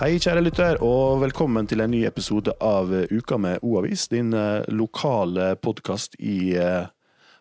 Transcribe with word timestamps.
Hei, 0.00 0.14
kjære 0.16 0.40
lytter, 0.40 0.78
og 0.80 1.18
velkommen 1.20 1.66
til 1.68 1.82
en 1.84 1.90
ny 1.92 1.98
episode 2.08 2.54
av 2.64 2.88
Uka 3.12 3.36
med 3.36 3.60
O-avis. 3.60 4.06
Din 4.08 4.30
eh, 4.32 4.62
lokale 4.72 5.50
podkast 5.60 6.14
i 6.24 6.54
eh, 6.56 6.86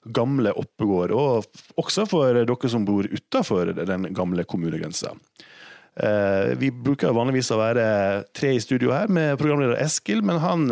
gamle 0.03 0.51
Oppegård, 0.59 1.13
og 1.15 1.79
også 1.79 2.03
for 2.11 2.35
dere 2.35 2.71
som 2.73 2.83
bor 2.83 3.07
utafor 3.07 3.71
den 3.77 4.09
gamle 4.11 4.43
kommunegrensa. 4.43 5.13
Eh, 6.03 6.51
vi 6.59 6.73
bruker 6.75 7.15
vanligvis 7.15 7.53
å 7.55 7.61
være 7.61 7.87
tre 8.35 8.51
i 8.57 8.59
studio 8.59 8.91
her 8.91 9.07
med 9.07 9.39
programleder 9.39 9.79
Eskil, 9.79 10.19
men 10.19 10.43
han 10.43 10.67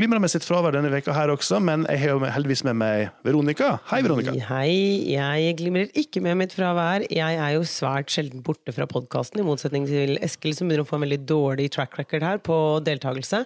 glimrer 0.00 0.20
med 0.22 0.32
sitt 0.32 0.46
fravær 0.48 0.72
denne 0.72 0.90
veka 0.92 1.12
her 1.14 1.32
også. 1.34 1.58
Men 1.64 1.84
jeg 1.90 2.00
har 2.04 2.14
jo 2.14 2.20
heldigvis 2.32 2.62
med 2.68 2.78
meg 2.80 3.10
Veronica. 3.26 3.74
Hei, 3.90 4.00
Veronica. 4.06 4.32
Hei, 4.48 4.70
jeg 5.12 5.56
glimrer 5.60 5.90
ikke 6.00 6.22
med 6.24 6.38
mitt 6.40 6.54
fravær. 6.56 7.04
Jeg 7.12 7.36
er 7.36 7.56
jo 7.58 7.66
svært 7.68 8.12
sjelden 8.12 8.44
borte 8.46 8.72
fra 8.76 8.88
podkasten, 8.90 9.42
i 9.42 9.46
motsetning 9.46 9.84
til 9.90 10.16
Eskil, 10.24 10.56
som 10.56 10.70
begynner 10.70 10.86
å 10.86 10.88
få 10.88 10.96
en 10.98 11.04
veldig 11.04 11.20
dårlig 11.28 11.68
track 11.76 12.00
record 12.00 12.24
her 12.24 12.40
på 12.44 12.56
deltakelse. 12.86 13.44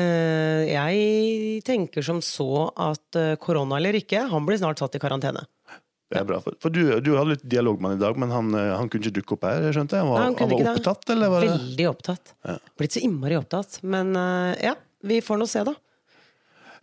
Eh, 0.00 0.64
Jeg 0.70 1.62
tenker 1.66 2.04
som 2.06 2.20
så 2.24 2.68
at 2.80 3.20
eh, 3.20 3.36
korona 3.42 3.80
eller 3.80 4.00
ikke, 4.00 4.28
han 4.32 4.46
blir 4.48 4.60
snart 4.60 4.80
satt 4.80 4.96
i 4.96 5.02
karantene. 5.02 5.44
Det 6.10 6.18
er 6.18 6.26
bra, 6.26 6.40
for, 6.42 6.72
du, 6.74 6.82
du 7.04 7.12
hadde 7.14 7.36
litt 7.36 7.44
dialog 7.46 7.78
med 7.82 7.92
han 7.92 8.00
i 8.00 8.02
dag, 8.02 8.16
men 8.18 8.32
han, 8.34 8.54
eh, 8.56 8.72
han 8.80 8.88
kunne 8.90 9.04
ikke 9.04 9.20
dukke 9.20 9.36
opp 9.36 9.50
her, 9.50 9.68
skjønte 9.76 9.98
jeg? 9.98 10.06
Han 10.06 10.14
var, 10.14 10.22
Nei, 10.24 10.30
han 10.30 10.38
han 10.40 10.54
var 10.56 10.78
opptatt, 10.78 11.10
eller 11.14 11.34
var 11.34 11.44
det 11.44 11.50
Veldig 11.52 11.90
opptatt. 11.90 12.32
Blitt 12.80 12.96
så 12.96 13.02
innmari 13.04 13.36
opptatt. 13.38 13.82
Men 13.86 14.14
ja, 14.62 14.72
vi 15.02 15.20
får 15.24 15.40
nå 15.40 15.46
se, 15.50 15.64
da. 15.66 15.74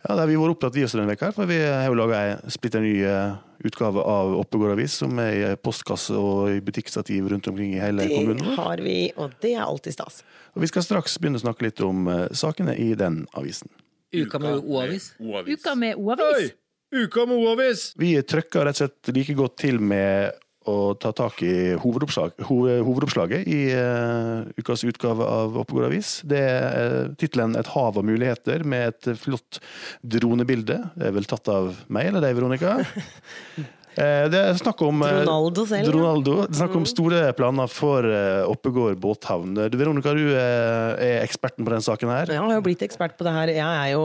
Ja, 0.04 0.14
det 0.14 0.20
har 0.22 0.28
vi 0.30 0.36
vært 0.38 0.54
opptatt 0.54 0.76
vi 0.78 0.84
også 0.86 1.00
denne 1.00 1.10
veka 1.10 1.32
for 1.34 1.50
vi 1.50 1.56
har 1.58 1.88
jo 1.90 1.96
laga 1.98 2.18
ei 2.22 2.52
splitter 2.54 2.84
ny 2.84 2.92
eh, 3.02 3.32
utgave 3.66 4.04
av 4.06 4.36
Oppegård 4.38 4.76
Avis, 4.76 4.94
som 5.00 5.18
er 5.18 5.32
i 5.34 5.48
postkasse 5.58 6.14
og 6.14 6.52
i 6.52 6.60
butikkstativ 6.62 7.26
rundt 7.32 7.48
omkring 7.50 7.74
i 7.74 7.82
hele 7.82 8.06
kommunen 8.12 8.44
Det 8.44 8.54
har 8.60 8.84
vi, 8.84 8.96
og 9.18 9.34
det 9.42 9.56
er 9.56 9.64
alltid 9.66 9.96
stas. 9.96 10.22
Og 10.54 10.62
vi 10.62 10.70
skal 10.70 10.86
straks 10.86 11.18
begynne 11.18 11.40
å 11.40 11.42
snakke 11.42 11.66
litt 11.66 11.82
om 11.82 12.06
eh, 12.12 12.24
sakene 12.30 12.76
i 12.78 12.92
den 12.98 13.24
avisen. 13.38 13.72
Uka 14.14 14.38
med 14.40 14.62
O-avis. 14.62 15.10
Uka 15.18 15.74
med 15.76 15.98
O-avis. 15.98 16.54
Uka 16.94 17.26
med 17.28 17.36
O-avis! 17.42 17.90
Vi 18.00 18.14
trøkker 18.22 18.64
rett 18.64 18.78
og 18.78 18.86
slett 18.86 19.10
like 19.12 19.34
godt 19.36 19.58
til 19.60 19.82
med 19.82 20.38
å 20.68 20.92
ta 21.00 21.12
tak 21.16 21.40
i 21.46 21.54
hovedoppslag, 21.80 22.36
hovedoppslaget 22.48 23.48
i 23.48 23.60
eh, 23.72 24.44
ukas 24.60 24.84
utgave 24.88 25.24
av 25.24 25.56
Oppegård 25.62 25.88
Avis. 25.88 26.18
Det 26.28 26.42
er 26.42 26.92
uh, 27.08 27.16
tittelen 27.20 27.56
'Et 27.56 27.72
hav 27.74 27.98
av 27.98 28.04
muligheter' 28.04 28.64
med 28.68 28.92
et 28.92 29.10
flott 29.18 29.60
dronebilde. 30.02 30.78
Det 30.94 31.08
er 31.08 31.16
vel 31.16 31.28
tatt 31.28 31.48
av 31.52 31.74
meg 31.88 32.10
eller 32.10 32.24
deg, 32.24 32.36
Veronica? 32.38 32.78
Eh, 33.98 34.28
Det 34.30 34.38
er 34.38 34.54
snakk 34.60 34.78
om 34.86 35.00
eh, 35.02 35.10
Ronaldo 35.22 35.64
selv, 35.66 35.88
ja. 35.88 35.92
Ronaldo. 35.94 36.34
Det 36.46 36.54
er 36.54 36.58
snakk 36.60 36.74
om 36.78 36.84
store 36.88 37.20
planer 37.38 37.68
for 37.72 38.06
eh, 38.06 38.44
Oppegård 38.46 38.98
båthavn. 39.02 39.56
Du, 39.72 39.76
Veronica, 39.80 40.12
du 40.14 40.28
er, 40.38 40.94
er 41.02 41.24
eksperten 41.24 41.66
på 41.66 41.72
den 41.74 41.82
saken 41.84 42.08
her. 42.12 42.30
Jeg 42.32 42.42
har 42.44 42.52
jo 42.54 42.62
blitt 42.64 42.82
ekspert 42.86 43.16
på 43.18 43.24
det 43.26 43.32
her. 43.34 43.48
Jeg 43.56 43.72
er 43.82 43.88
jo 43.94 44.02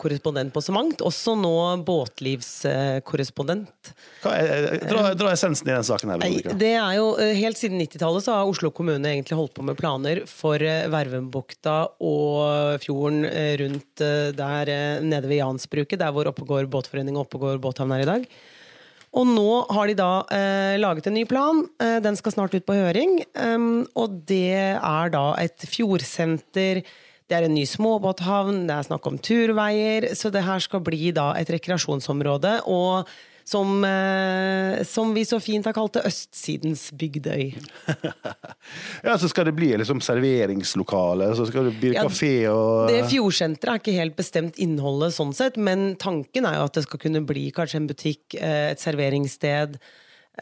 korrespondent 0.00 0.52
på 0.54 0.60
så 0.64 0.72
mangt. 0.76 0.98
Også 1.06 1.32
nå 1.40 1.54
båtlivskorrespondent. 1.88 3.92
Dra, 4.20 5.02
dra 5.16 5.32
essensen 5.32 5.68
i 5.70 5.74
den 5.74 5.86
saken 5.86 6.10
her, 6.12 6.18
Veronica. 6.20 6.52
det 6.60 6.74
er 6.76 6.94
jo 6.98 7.06
Helt 7.40 7.58
siden 7.58 7.80
90-tallet 7.80 8.22
så 8.24 8.30
har 8.36 8.48
Oslo 8.50 8.68
kommune 8.74 9.08
egentlig 9.08 9.36
holdt 9.38 9.54
på 9.56 9.62
med 9.64 9.76
planer 9.78 10.16
for 10.28 10.58
Vervenbukta 10.60 11.76
og 12.04 12.80
fjorden 12.82 13.24
rundt 13.60 14.02
der 14.36 14.70
nede 15.04 15.28
ved 15.30 15.38
Jansbruket, 15.40 16.00
der 16.02 16.12
hvor 16.14 16.28
Oppegård 16.30 16.68
båtforening 16.72 17.16
og 17.16 17.22
Oppegård 17.28 17.60
båthavn 17.62 17.92
er 17.96 18.02
i 18.04 18.08
dag. 18.08 18.22
Og 19.10 19.26
nå 19.26 19.50
har 19.74 19.90
de 19.90 19.96
da 19.98 20.10
eh, 20.30 20.76
laget 20.78 21.08
en 21.10 21.16
ny 21.18 21.24
plan. 21.26 21.64
Eh, 21.82 21.98
den 22.02 22.18
skal 22.18 22.36
snart 22.36 22.54
ut 22.54 22.66
på 22.66 22.76
høring. 22.78 23.18
Um, 23.34 23.86
og 23.98 24.20
det 24.28 24.54
er 24.76 25.10
da 25.10 25.24
et 25.42 25.66
fjordsenter. 25.66 26.84
Det 27.30 27.36
er 27.38 27.46
en 27.46 27.54
ny 27.54 27.64
småbåthavn, 27.66 28.64
det 28.66 28.74
er 28.74 28.86
snakk 28.86 29.04
om 29.10 29.18
turveier. 29.18 30.08
Så 30.18 30.30
det 30.34 30.44
her 30.46 30.62
skal 30.62 30.82
bli 30.86 31.10
da 31.14 31.32
et 31.38 31.50
rekreasjonsområde. 31.50 32.60
Og 32.70 33.10
som, 33.50 33.84
eh, 33.84 34.82
som 34.86 35.14
vi 35.14 35.24
så 35.26 35.40
fint 35.42 35.66
har 35.66 35.74
kalt 35.74 35.96
det, 35.98 36.04
østsidens 36.10 36.90
Bygdøy. 36.94 37.54
Ja, 39.02 39.16
så 39.18 39.26
skal 39.30 39.48
det 39.48 39.54
bli 39.56 39.70
liksom 39.80 40.02
serveringslokale, 40.04 41.30
så 41.34 41.46
skal 41.48 41.70
det 41.70 41.72
bli 41.80 41.94
Ja, 41.94 42.04
kafé 42.06 42.34
og 42.50 42.90
Det 42.92 43.00
fjordsenteret 43.10 43.72
er 43.72 43.80
ikke 43.80 43.96
helt 43.96 44.18
bestemt 44.18 44.60
innholdet 44.62 45.16
sånn 45.16 45.32
sett, 45.34 45.56
men 45.58 45.94
tanken 45.98 46.46
er 46.46 46.58
jo 46.60 46.68
at 46.68 46.76
det 46.76 46.84
skal 46.84 47.02
kunne 47.02 47.24
bli 47.26 47.48
kanskje 47.56 47.80
en 47.80 47.88
butikk, 47.90 48.36
eh, 48.36 48.70
et 48.74 48.82
serveringssted, 48.82 49.80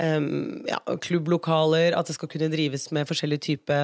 em, 0.03 0.29
ja, 0.69 0.81
klubblokaler, 1.07 1.97
at 1.97 2.11
det 2.11 2.19
skal 2.19 2.33
kunne 2.35 2.51
drives 2.53 2.91
med 2.93 3.09
forskjellig 3.09 3.41
type 3.47 3.81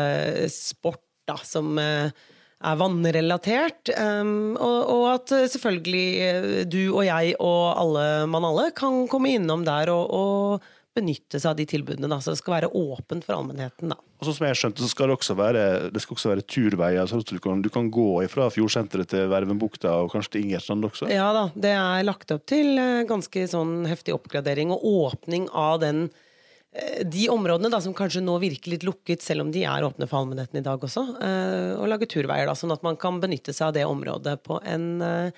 sport 0.52 1.00
da, 1.30 1.38
som 1.46 1.78
eh, 1.80 2.10
er 2.64 2.78
vannrelatert. 2.80 3.92
Um, 3.98 4.54
og, 4.56 4.78
og 4.94 5.04
at 5.14 5.34
eh, 5.36 5.48
selvfølgelig 5.52 6.06
eh, 6.28 6.48
du 6.70 6.80
og 6.86 7.04
jeg 7.06 7.36
og 7.38 7.74
alle 7.80 8.06
mann 8.30 8.48
alle 8.48 8.70
kan 8.76 9.04
komme 9.10 9.34
innom 9.36 9.66
der 9.66 9.92
og, 9.92 10.08
og 10.14 10.72
benytte 10.94 11.40
seg 11.40 11.50
av 11.50 11.58
de 11.58 11.66
tilbudene. 11.68 12.08
Da. 12.10 12.20
Så 12.22 12.34
det 12.34 12.40
skal 12.40 12.58
være 12.58 12.70
åpent 12.70 13.26
for 13.26 13.36
allmennheten. 13.36 13.90
da. 13.92 13.98
Og 13.98 14.28
sånn 14.28 14.36
som 14.38 14.46
jeg 14.46 14.58
skjønte, 14.60 14.84
så 14.84 14.90
skal 14.90 15.10
det 15.10 15.16
også 15.18 15.36
være, 15.38 15.64
det 15.92 16.02
skal 16.02 16.16
også 16.16 16.30
være 16.30 16.44
turveier, 16.54 17.08
så 17.10 17.18
du 17.20 17.40
kan, 17.42 17.64
du 17.64 17.70
kan 17.72 17.90
gå 17.92 18.08
fra 18.32 18.46
fjordsenteret 18.54 19.10
til 19.10 19.26
Vervenbukta 19.32 19.96
og 20.04 20.12
kanskje 20.14 20.36
til 20.36 20.46
Ingerstrand 20.46 20.86
også. 20.88 21.10
Ja 21.12 21.26
da, 21.36 21.48
det 21.58 21.74
er 21.74 22.06
lagt 22.06 22.30
opp 22.34 22.46
til 22.50 22.78
eh, 22.80 23.02
ganske 23.10 23.48
sånn 23.50 23.82
heftig 23.90 24.14
oppgradering 24.16 24.72
og 24.74 24.86
åpning 24.94 25.50
av 25.50 25.82
den 25.82 26.06
de 27.06 27.28
områdene 27.30 27.70
da, 27.70 27.78
som 27.80 27.94
kanskje 27.94 28.22
nå 28.24 28.34
virker 28.42 28.74
litt 28.74 28.86
lukket, 28.86 29.22
selv 29.22 29.44
om 29.44 29.52
de 29.54 29.62
er 29.62 29.86
åpne 29.86 30.08
for 30.10 30.20
allmennheten 30.20 30.58
i 30.58 30.64
dag 30.66 30.82
også. 30.82 31.04
eh, 31.22 31.72
Og 31.78 31.88
lage 31.90 32.10
turveier, 32.10 32.48
da, 32.50 32.56
sånn 32.58 32.74
at 32.74 32.82
man 32.82 32.98
kan 33.00 33.20
benytte 33.22 33.54
seg 33.54 33.68
av 33.68 33.74
det 33.78 33.86
området 33.86 34.40
på 34.42 34.58
en, 34.66 35.02
eh, 35.02 35.30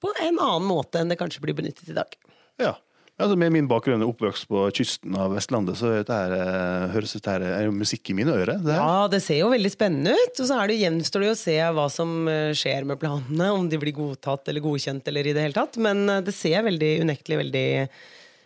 på 0.00 0.14
en 0.22 0.38
annen 0.38 0.68
måte 0.68 1.00
enn 1.00 1.10
det 1.10 1.18
kanskje 1.18 1.42
blir 1.42 1.56
benyttet 1.58 1.88
i 1.90 1.98
dag. 1.98 2.18
Ja. 2.62 2.76
Altså, 3.14 3.36
med 3.38 3.52
min 3.54 3.68
bakgrunn 3.70 4.02
og 4.02 4.16
oppvokst 4.16 4.48
på 4.50 4.64
kysten 4.74 5.14
av 5.14 5.36
Vestlandet, 5.36 5.76
så 5.78 5.92
dette 5.92 6.10
her, 6.10 6.32
eh, 6.34 6.88
høres 6.90 7.12
dette 7.14 7.30
her 7.30 7.44
er 7.46 7.70
musikk 7.70 8.10
i 8.10 8.16
mine 8.18 8.34
ører. 8.34 8.58
Det. 8.58 8.74
Ja, 8.74 9.06
det 9.06 9.20
ser 9.22 9.38
jo 9.38 9.52
veldig 9.52 9.70
spennende 9.70 10.16
ut. 10.18 10.34
Og 10.34 10.48
så 10.48 10.58
det, 10.66 10.80
gjenstår 10.80 11.22
det 11.22 11.30
å 11.30 11.38
se 11.38 11.54
hva 11.76 11.86
som 11.94 12.26
eh, 12.26 12.50
skjer 12.58 12.82
med 12.84 12.98
planene. 12.98 13.52
Om 13.54 13.68
de 13.70 13.78
blir 13.78 13.94
godtatt 13.94 14.50
eller 14.50 14.64
godkjent 14.64 15.06
eller 15.06 15.30
i 15.30 15.32
det 15.32 15.46
hele 15.46 15.54
tatt. 15.54 15.78
Men 15.78 16.08
eh, 16.10 16.24
det 16.26 16.34
ser 16.34 16.66
veldig 16.66 16.90
unektelig 17.06 17.38
veldig, 17.44 17.68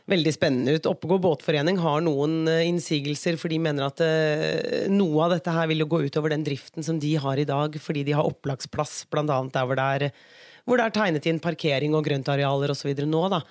veldig 0.08 0.32
spennende 0.34 0.74
ut. 0.76 0.88
Oppegård 0.88 1.22
båtforening 1.24 1.78
har 1.82 2.02
noen 2.04 2.40
eh, 2.50 2.64
innsigelser, 2.68 3.38
for 3.40 3.52
de 3.52 3.60
mener 3.62 3.88
at 3.88 4.02
eh, 4.04 4.86
noe 4.92 5.26
av 5.26 5.36
dette 5.36 5.54
her 5.54 5.68
vil 5.70 5.84
jo 5.84 5.90
gå 5.92 6.02
utover 6.08 6.32
den 6.34 6.46
driften 6.46 6.86
som 6.86 7.00
de 7.02 7.14
har 7.20 7.40
i 7.40 7.48
dag, 7.48 7.76
fordi 7.82 8.06
de 8.08 8.16
har 8.16 8.28
opplagsplass, 8.28 9.02
annet 9.12 9.54
der 9.54 9.68
hvor 9.68 9.78
det 9.78 9.88
er, 9.98 10.06
hvor 10.64 10.80
det 10.80 10.88
er 10.88 10.96
tegnet 10.96 11.28
inn 11.28 11.42
parkering 11.44 11.96
og 11.96 12.06
grøntarealer 12.08 12.72
osv. 12.74 12.94
nå. 13.04 13.24
da. 13.32 13.42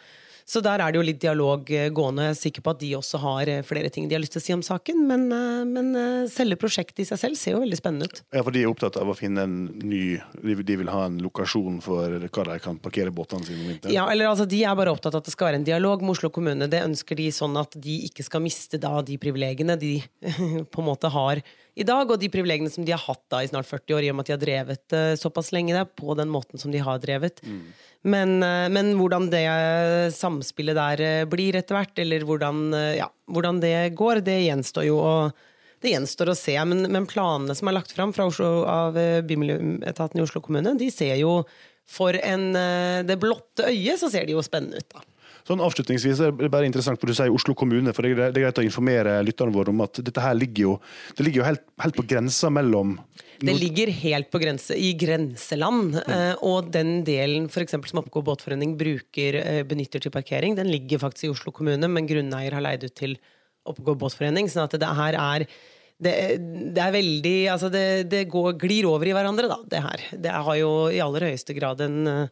Så 0.47 0.61
der 0.63 0.79
er 0.79 0.93
det 0.93 0.95
jo 0.95 1.03
litt 1.03 1.19
dialog 1.19 1.67
eh, 1.75 1.89
gående. 1.91 2.29
Jeg 2.29 2.33
er 2.33 2.39
sikker 2.39 2.63
på 2.63 2.71
at 2.71 2.79
de 2.79 2.93
også 2.95 3.19
har 3.19 3.49
eh, 3.51 3.63
flere 3.67 3.89
ting 3.91 4.05
de 4.07 4.15
har 4.15 4.21
lyst 4.23 4.37
til 4.37 4.39
å 4.39 4.45
si 4.45 4.53
om 4.55 4.63
saken. 4.63 5.01
Men, 5.09 5.25
eh, 5.35 5.65
men 5.67 5.89
selve 6.31 6.55
prosjektet 6.61 7.03
i 7.03 7.07
seg 7.09 7.19
selv 7.19 7.39
ser 7.39 7.57
jo 7.57 7.63
veldig 7.65 7.79
spennende 7.79 8.07
ut. 8.07 8.21
Ja, 8.31 8.45
for 8.47 8.55
de 8.55 8.63
er 8.63 8.71
opptatt 8.71 8.95
av 9.01 9.11
å 9.11 9.17
finne 9.17 9.43
en 9.43 9.57
ny 9.83 10.01
de 10.47 10.79
vil 10.79 10.91
ha 10.91 11.03
en 11.09 11.19
lokasjon 11.23 11.81
for 11.83 12.15
hva 12.23 12.47
de 12.47 12.59
kan 12.63 12.79
parkere 12.79 13.11
båtene 13.11 13.43
sine 13.43 13.59
om 13.59 13.73
vinteren. 13.73 13.95
Ja, 13.97 14.07
eller 14.13 14.31
altså 14.31 14.47
De 14.47 14.63
er 14.63 14.79
bare 14.79 14.93
opptatt 14.95 15.17
av 15.17 15.19
at 15.19 15.27
det 15.27 15.35
skal 15.35 15.49
være 15.49 15.59
en 15.59 15.67
dialog 15.67 16.05
med 16.05 16.15
Oslo 16.15 16.31
kommune. 16.31 16.71
Det 16.71 16.85
ønsker 16.85 17.19
de 17.19 17.27
sånn 17.35 17.59
at 17.59 17.75
de 17.75 17.99
ikke 18.07 18.23
skal 18.23 18.45
miste 18.47 18.79
da 18.79 19.01
de 19.03 19.19
privilegiene 19.19 19.75
de 19.79 19.97
på 20.71 20.83
en 20.83 20.91
måte 20.93 21.11
har 21.11 21.43
i 21.77 21.85
dag, 21.87 22.09
og 22.09 22.19
de 22.21 22.29
privilegiene 22.33 22.71
som 22.73 22.85
de 22.85 22.95
har 22.95 23.03
hatt 23.03 23.23
da 23.31 23.43
i 23.43 23.49
snart 23.49 23.69
40 23.69 23.97
år, 23.97 24.05
i 24.05 24.09
og 24.11 24.17
med 24.17 24.25
at 24.25 24.31
de 24.31 24.35
har 24.35 24.41
drevet 24.41 24.95
uh, 24.97 25.11
såpass 25.19 25.53
lenge 25.55 25.75
der, 25.77 25.85
på 25.85 26.15
den 26.17 26.31
måten 26.33 26.61
som 26.61 26.73
de 26.73 26.81
har 26.81 26.97
drevet. 27.03 27.43
Men, 28.07 28.39
uh, 28.41 28.65
men 28.73 28.95
hvordan 28.97 29.29
det 29.33 29.45
samspillet 30.17 30.77
der 30.77 31.03
eh, 31.03 31.27
blir 31.29 31.57
etter 31.57 31.77
hvert, 31.77 31.99
eller 32.01 32.25
hvordan, 32.27 32.65
eh, 32.73 32.95
ja, 33.01 33.07
hvordan 33.31 33.61
det 33.63 33.75
går, 33.97 34.21
det 34.25 34.41
gjenstår 34.47 34.89
jo 34.89 34.97
å 35.01 35.13
det 35.77 35.91
gjenstår 35.93 36.31
å 36.31 36.37
se, 36.37 36.55
men, 36.65 36.87
men 36.89 37.05
planene 37.05 37.53
som 37.53 37.69
er 37.69 37.75
lagt 37.77 37.91
fram 37.93 38.09
fra 38.15 38.25
Oslo, 38.25 38.63
av 38.65 38.97
eh, 38.97 39.19
Bymiljøetaten 39.25 40.17
i 40.17 40.23
Oslo 40.23 40.41
kommune, 40.41 40.73
de 40.79 40.87
ser 40.93 41.13
jo 41.21 41.43
for 41.87 42.17
en, 42.17 42.49
eh, 42.57 43.03
det 43.05 43.19
blotte 43.21 43.69
øyet 43.69 44.01
så 44.01 44.09
ser 44.11 44.25
de 44.25 44.33
jo 44.33 44.41
spennende 44.45 44.81
ut. 44.81 44.89
da. 44.95 45.05
Sånn 45.47 45.61
Avslutningsvis 45.63 46.19
er 46.25 46.33
det 46.35 46.49
bare 46.51 46.67
interessant 46.67 46.99
for 46.99 47.07
du 47.07 47.15
sier 47.15 47.31
Oslo 47.31 47.55
kommune, 47.55 47.93
for 47.95 48.03
det 48.03 48.17
er 48.17 48.33
greit- 48.35 48.59
å 48.59 48.65
informere 48.65 49.21
lytterne 49.23 49.55
våre 49.55 49.71
om 49.71 49.83
at 49.85 50.01
dette 50.03 50.23
her 50.23 50.35
ligger 50.35 50.63
jo, 50.65 50.73
det 51.15 51.23
ligger 51.23 51.41
jo 51.41 51.47
helt, 51.47 51.63
helt 51.79 51.95
på 51.95 52.03
grensa 52.07 52.51
mellom 52.51 52.97
Det 53.39 53.53
ligger 53.55 53.91
helt 54.01 54.31
på 54.33 54.41
grense, 54.41 54.75
i 54.75 54.91
grenseland, 54.97 56.01
eh, 56.03 56.33
og 56.41 56.71
den 56.73 57.03
delen 57.07 57.47
for 57.53 57.63
eksempel, 57.63 57.87
som 57.87 58.01
Oppegård 58.01 58.25
båtforening 58.25 58.75
bruker, 58.79 59.39
eh, 59.39 59.63
benytter 59.63 60.03
til 60.03 60.11
parkering, 60.11 60.57
den 60.57 60.71
ligger 60.73 60.99
faktisk 60.99 61.29
i 61.29 61.31
Oslo 61.31 61.53
kommune, 61.53 61.87
men 61.87 62.09
grunneier 62.09 62.51
har 62.51 62.65
leid 62.65 62.83
ut 62.83 62.95
til 62.95 63.15
Oppegård 63.67 63.99
båtforening. 63.99 64.49
sånn 64.49 64.67
at 64.67 64.79
det 64.79 64.95
her 64.99 65.13
er 65.15 65.47
det, 65.97 66.13
det 66.75 66.81
er 66.81 66.93
veldig 66.93 67.37
Altså, 67.49 67.71
det, 67.73 68.09
det 68.11 68.27
går, 68.29 68.57
glir 68.61 68.85
over 68.85 69.07
i 69.07 69.15
hverandre, 69.15 69.47
da, 69.49 69.57
det 69.65 69.81
her. 69.81 70.03
Det 70.13 70.33
har 70.33 70.59
jo 70.59 70.89
i 70.93 71.01
aller 71.01 71.31
høyeste 71.31 71.55
grad 71.57 71.81
en, 71.81 72.07
eh, 72.07 72.27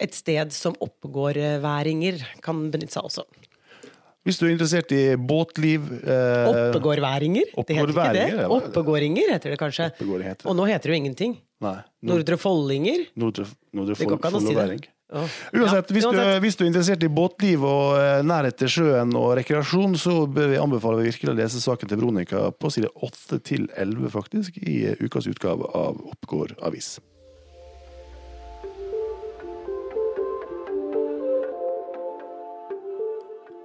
et 0.00 0.16
sted 0.16 0.52
som 0.56 0.76
oppegårdværinger 0.82 2.20
kan 2.44 2.66
benytte 2.72 2.96
seg 2.96 3.04
av 3.04 3.10
også. 3.10 3.26
Hvis 4.28 4.36
du 4.36 4.44
er 4.44 4.52
interessert 4.52 4.90
i 4.92 5.16
båtliv 5.16 5.86
eh, 6.04 6.48
Oppegårdværinger? 6.50 7.54
Det 7.56 7.76
heter 7.78 7.92
ikke 7.94 8.10
det. 8.12 8.26
ja. 8.42 8.48
Oppegårdinger 8.52 9.32
heter 9.32 9.54
det 9.54 9.60
kanskje. 9.62 9.88
Heter 9.96 10.20
det. 10.20 10.34
Og 10.44 10.56
nå 10.58 10.66
heter 10.68 10.90
det 10.90 10.96
jo 10.96 11.00
ingenting. 11.00 11.38
Nei. 11.64 11.78
Nordre 12.04 12.36
Follinger? 12.40 13.06
Nordre, 13.20 13.46
Nordre 13.76 13.96
Det 13.96 14.08
går 14.08 14.20
ikke 14.20 14.32
an 14.32 14.36
å 14.36 14.42
si 14.44 14.56
det. 14.56 14.90
Oh. 15.10 15.26
Uansett, 15.56 15.88
Ja, 15.90 15.94
hvis, 15.96 16.04
Du, 16.06 16.20
hvis 16.44 16.56
du 16.56 16.62
er 16.62 16.68
interessert 16.68 17.02
i 17.02 17.08
båtliv 17.10 17.64
og 17.66 17.96
eh, 17.98 18.20
nærhet 18.22 18.60
til 18.60 18.70
sjøen 18.70 19.16
og 19.18 19.32
rekreasjon, 19.40 19.96
så 19.98 20.20
bør 20.30 20.52
vi 20.52 20.60
anbefale 20.62 21.02
virkelig 21.02 21.32
å 21.32 21.38
lese 21.40 21.62
saken 21.64 21.90
til 21.90 21.98
Veronica 21.98 22.44
på 22.54 22.70
side 22.70 22.92
8 22.94 23.40
til 23.42 23.66
11, 23.74 24.12
faktisk, 24.14 24.60
i 24.62 24.82
eh, 24.92 25.00
ukas 25.02 25.26
utgave 25.32 25.66
av 25.74 25.98
Oppgård 26.12 26.54
avis. 26.62 26.98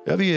Ja, 0.05 0.13
Vi 0.19 0.27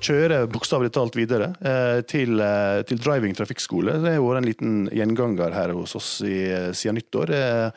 kjører 0.00 0.46
bokstavelig 0.48 0.90
talt 0.96 1.16
videre 1.18 1.50
eh, 1.60 2.00
til, 2.08 2.38
eh, 2.40 2.80
til 2.88 3.00
driving 3.04 3.34
trafikkskole. 3.36 3.98
Det 4.00 4.14
har 4.14 4.22
vært 4.24 4.40
en 4.40 4.46
liten 4.48 4.76
gjenganger 4.94 5.52
her 5.52 5.74
hos 5.76 5.92
oss 5.98 6.10
i, 6.24 6.46
eh, 6.48 6.70
siden 6.72 6.96
nyttår. 6.96 7.32
Eh, 7.36 7.70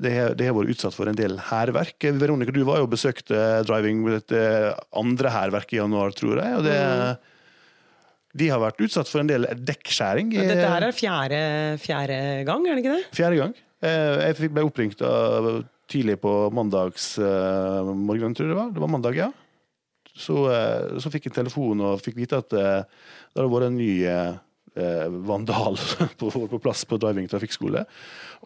det 0.00 0.12
har, 0.16 0.34
det 0.34 0.46
har 0.48 0.56
vært 0.56 0.72
utsatt 0.74 0.96
for 0.96 1.06
en 1.10 1.14
del 1.18 1.36
hærverk. 1.50 1.94
Eh, 2.08 2.16
Veronica, 2.18 2.50
du 2.56 2.64
var 2.66 2.80
jo 2.82 2.88
besøkte 2.90 3.38
driving 3.68 4.00
med 4.02 4.18
dette 4.18 4.40
andre 4.98 5.30
hærverket 5.30 5.76
i 5.76 5.80
januar, 5.82 6.10
tror 6.16 6.40
jeg. 6.42 6.56
og 6.58 6.66
det, 6.66 6.78
De 8.42 8.48
har 8.50 8.62
vært 8.62 8.82
utsatt 8.82 9.10
for 9.10 9.22
en 9.22 9.30
del 9.30 9.46
dekkskjæring. 9.46 10.32
Dette 10.34 10.70
her 10.74 10.86
er 10.88 10.96
fjerde, 10.96 11.40
fjerde 11.82 12.18
gang, 12.48 12.66
er 12.66 12.74
det 12.74 12.82
ikke 12.84 12.96
det? 12.96 13.04
Fjerde 13.14 13.38
gang. 13.44 13.54
Eh, 13.82 14.26
Jeg 14.32 14.50
ble 14.50 14.66
oppringt 14.66 15.02
av, 15.06 15.62
tidlig 15.90 16.18
på 16.22 16.34
mandags 16.54 17.12
eh, 17.18 17.94
morgen, 17.94 18.34
tror 18.34 18.46
jeg 18.48 18.54
det 18.54 18.58
var. 18.58 18.74
Det 18.74 18.82
var 18.82 18.92
mandag, 18.96 19.14
ja. 19.22 19.30
Så, 20.20 20.44
eh, 20.52 21.00
så 21.00 21.12
fikk 21.12 21.28
jeg 21.28 21.38
telefon 21.38 21.80
og 21.86 22.02
fikk 22.04 22.18
vite 22.20 22.40
at 22.42 22.56
eh, 22.56 22.84
det 22.84 23.40
hadde 23.40 23.52
vært 23.52 23.70
en 23.70 23.78
ny 23.80 23.90
eh, 24.08 24.32
vandal 25.26 25.78
på, 26.20 26.30
på 26.30 26.58
plass 26.62 26.84
på 26.88 26.98
driving 27.00 27.28
trafikkskole. 27.30 27.84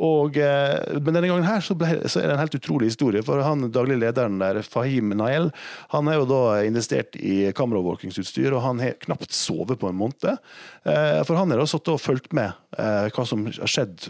Og, 0.02 0.38
eh, 0.42 0.98
men 0.98 1.14
denne 1.14 1.28
gangen 1.30 1.46
her 1.46 1.62
så, 1.62 1.76
ble, 1.78 2.00
så 2.10 2.18
er 2.18 2.26
det 2.26 2.34
en 2.34 2.42
helt 2.42 2.56
utrolig 2.58 2.88
historie. 2.90 3.22
For 3.26 3.42
han 3.44 3.68
daglig 3.74 4.00
lederen 4.02 4.40
der, 4.42 4.58
Fahim 4.66 5.12
Nael, 5.14 5.50
han 5.92 6.10
er 6.10 6.18
jo 6.18 6.26
da 6.26 6.40
investert 6.66 7.14
i 7.20 7.52
kameraovervåkingsutstyr, 7.54 8.50
og 8.56 8.64
han 8.64 8.82
har 8.82 8.96
knapt 9.04 9.34
sovet 9.36 9.78
på 9.78 9.90
en 9.90 10.00
måned. 10.00 10.26
Eh, 10.84 11.20
For 11.26 11.38
han 11.38 11.52
har 11.54 11.62
da 11.62 11.68
sittet 11.70 11.94
og 11.94 12.02
fulgt 12.02 12.34
med 12.34 12.50
eh, 12.78 13.06
hva 13.14 13.26
som 13.28 13.46
har 13.46 13.70
skjedd 13.70 14.08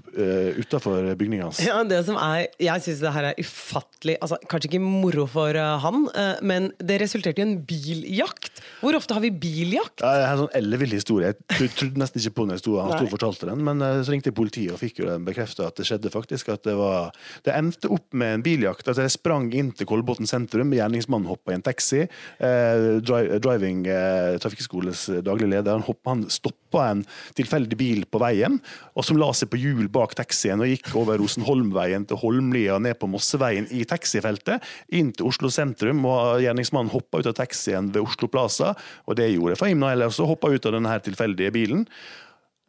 utafor 0.61 1.13
bygninga 1.19 1.51
hans. 1.51 1.61
Ja, 1.65 1.83
det 1.87 2.01
som 2.07 2.17
er, 2.21 2.47
Jeg 2.63 2.85
syns 2.85 3.03
det 3.03 3.13
her 3.15 3.29
er 3.31 3.41
ufattelig 3.41 4.17
altså, 4.23 4.39
Kanskje 4.51 4.71
ikke 4.73 4.83
moro 4.83 5.27
for 5.31 5.57
eh, 5.59 5.75
han, 5.85 6.07
eh, 6.15 6.41
men 6.45 6.71
det 6.79 7.01
resulterte 7.03 7.43
i 7.43 7.47
en 7.47 7.57
biljakt. 7.69 8.54
Hvor 8.85 8.99
ofte 8.99 9.17
har 9.17 9.23
vi 9.25 9.31
biljakt? 9.33 10.03
Ja, 10.03 10.11
det 10.13 10.25
er 10.25 10.31
en 10.35 10.41
sånn 10.43 10.57
ellevill 10.59 10.93
historie. 10.93 11.31
Jeg 11.33 11.71
trodde 11.79 12.01
nesten 12.03 12.21
ikke 12.21 12.35
på 12.37 12.45
den 12.45 12.55
jeg 12.59 12.61
sto, 12.61 12.75
han 12.83 12.93
sto 12.93 13.07
og 13.07 13.13
fortalte 13.15 13.49
den, 13.49 13.63
men 13.65 13.81
eh, 13.81 14.01
så 14.05 14.13
ringte 14.13 14.29
jeg 14.29 14.37
politiet 14.37 14.75
og 14.75 14.81
fikk 14.83 15.01
jo 15.01 15.09
den 15.09 15.25
bekrefta 15.25 15.71
at 15.71 15.79
det 15.81 15.87
skjedde 15.89 16.13
faktisk. 16.13 16.51
At 16.53 16.67
det 16.69 16.75
var 16.77 17.15
Det 17.47 17.55
endte 17.55 17.89
opp 17.93 18.13
med 18.13 18.39
en 18.39 18.45
biljakt. 18.45 18.87
Altså, 18.87 19.07
jeg 19.07 19.15
sprang 19.15 19.49
inn 19.57 19.73
til 19.73 19.89
Kolbotn 19.89 20.29
sentrum, 20.29 20.75
gjerningsmannen 20.77 21.31
hoppa 21.31 21.55
i 21.55 21.59
en 21.59 21.65
taxi. 21.65 22.03
Eh, 22.05 22.85
dri 23.01 23.41
driving 23.41 23.87
eh, 23.89 24.37
trafikkskoles 24.43 25.07
daglig 25.25 25.49
leder, 25.49 25.73
han, 25.73 25.87
hoppet, 25.87 26.11
han 26.11 26.27
stoppa 26.33 26.91
en 26.91 27.05
tilfeldig 27.39 27.79
bil 27.81 28.05
på 28.11 28.21
veien, 28.21 28.59
og 28.93 29.07
som 29.07 29.19
la 29.21 29.31
seg 29.37 29.49
på 29.53 29.61
hjul 29.63 29.89
bak 29.93 30.17
taxien 30.19 30.61
og 30.61 30.69
gikk 30.69 30.93
over 31.01 31.19
Rosenholmveien 31.23 32.05
til 32.11 32.21
Holmlia 32.21 32.77
ned 32.83 32.99
på 33.01 33.09
Mosseveien 33.11 33.69
i 33.73 33.85
taxifeltet, 33.89 34.65
inn 34.93 35.15
til 35.15 35.31
Oslo 35.31 35.51
sentrum, 35.55 36.05
og 36.09 36.43
gjerningsmannen 36.45 36.93
hoppa 36.93 37.23
ut 37.23 37.31
av 37.31 37.39
taxien 37.39 37.93
ved 37.95 38.05
Oslo 38.05 38.29
Plaza, 38.31 38.74
og 39.07 39.17
det 39.19 39.33
gjorde 39.33 39.59
Fahim 39.61 39.83
Nael 39.83 40.07
også, 40.07 40.29
hoppa 40.29 40.53
ut 40.53 40.69
av 40.69 40.77
denne 40.79 40.99
tilfeldige 41.05 41.55
bilen. 41.55 41.89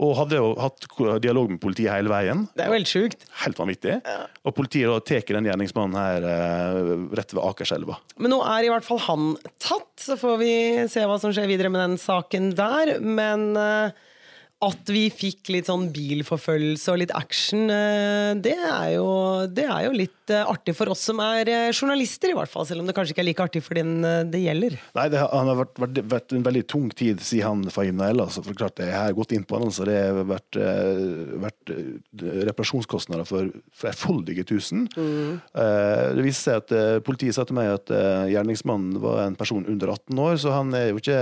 Og 0.04 0.12
hadde 0.20 0.40
jo 0.42 0.50
hatt 0.60 0.84
dialog 1.24 1.54
med 1.54 1.60
politiet 1.64 1.94
hele 1.94 2.12
veien. 2.12 2.42
Det 2.52 2.66
er 2.66 2.68
jo 2.68 2.76
helt 2.76 2.90
sjukt. 2.92 3.22
Helt 3.46 3.60
vanvittig. 3.62 3.94
Og 4.44 4.52
politiet 4.58 4.92
da 4.92 4.98
tar 5.00 5.38
den 5.38 5.48
gjerningsmannen 5.48 5.96
her 5.96 6.26
eh, 6.28 6.90
rett 7.16 7.32
ved 7.32 7.40
Akerselva. 7.40 7.96
Men 8.20 8.36
nå 8.36 8.42
er 8.44 8.68
i 8.68 8.74
hvert 8.74 8.84
fall 8.84 9.00
han 9.06 9.30
tatt, 9.56 9.94
så 10.04 10.18
får 10.20 10.36
vi 10.42 10.52
se 10.92 11.06
hva 11.08 11.16
som 11.22 11.32
skjer 11.32 11.48
videre 11.48 11.72
med 11.72 11.80
den 11.80 11.96
saken 12.02 12.52
der. 12.60 12.98
Men 13.00 13.54
eh, 13.56 13.96
at 14.64 14.88
vi 14.88 15.10
fikk 15.12 15.50
litt 15.52 15.68
sånn 15.68 15.90
bilforfølgelse 15.94 16.94
og 16.94 17.00
litt 17.02 17.12
action, 17.16 17.66
eh, 17.70 18.32
det 18.40 18.56
er 18.56 18.94
jo, 18.96 19.08
det 19.52 19.66
er 19.68 19.82
jo 19.84 19.92
litt 19.98 20.32
eh, 20.32 20.48
artig 20.48 20.78
for 20.78 20.94
oss 20.94 21.04
som 21.10 21.20
er 21.20 21.52
eh, 21.52 21.74
journalister, 21.74 22.32
i 22.32 22.38
hvert 22.38 22.52
fall. 22.52 22.64
Selv 22.68 22.82
om 22.82 22.88
det 22.88 22.96
kanskje 22.96 23.12
ikke 23.14 23.24
er 23.26 23.28
like 23.28 23.46
artig 23.46 23.62
for 23.66 23.76
den 23.76 24.00
det 24.32 24.42
gjelder. 24.46 24.78
Nei, 24.96 25.06
det, 25.12 25.20
han 25.20 25.52
har 25.52 25.60
vært, 25.60 25.76
vært, 25.84 26.00
vært 26.14 26.36
en 26.38 26.48
veldig 26.48 26.64
tung 26.72 26.88
tid, 26.96 27.20
sier 27.26 27.50
han 27.50 27.66
Fahim 27.74 28.00
Nael. 28.00 28.24
Altså, 28.24 28.46
for 28.46 28.58
klart, 28.58 28.78
det 28.80 28.90
har 28.96 29.18
gått 29.18 29.36
inn 29.36 29.44
på 29.44 29.60
han, 29.60 29.74
så 29.76 29.90
Det 29.90 29.98
har 30.00 30.24
vært, 30.24 30.58
vært 31.44 31.76
reparasjonskostnader 32.48 33.28
for 33.28 33.52
flerfoldige 33.76 34.48
tusen. 34.48 34.88
Mm. 34.96 35.42
det 36.16 36.24
viste 36.24 36.48
seg 36.48 36.64
at 36.64 37.04
politiet 37.06 37.36
sa 37.36 37.44
til 37.48 37.58
meg 37.58 37.74
at 37.74 37.92
gjerningsmannen 38.32 39.02
var 39.04 39.26
en 39.26 39.38
person 39.38 39.68
under 39.68 39.92
18 39.94 40.26
år, 40.26 40.40
så 40.42 40.56
han 40.56 40.74
er 40.78 40.90
jo 40.90 41.02
ikke 41.02 41.20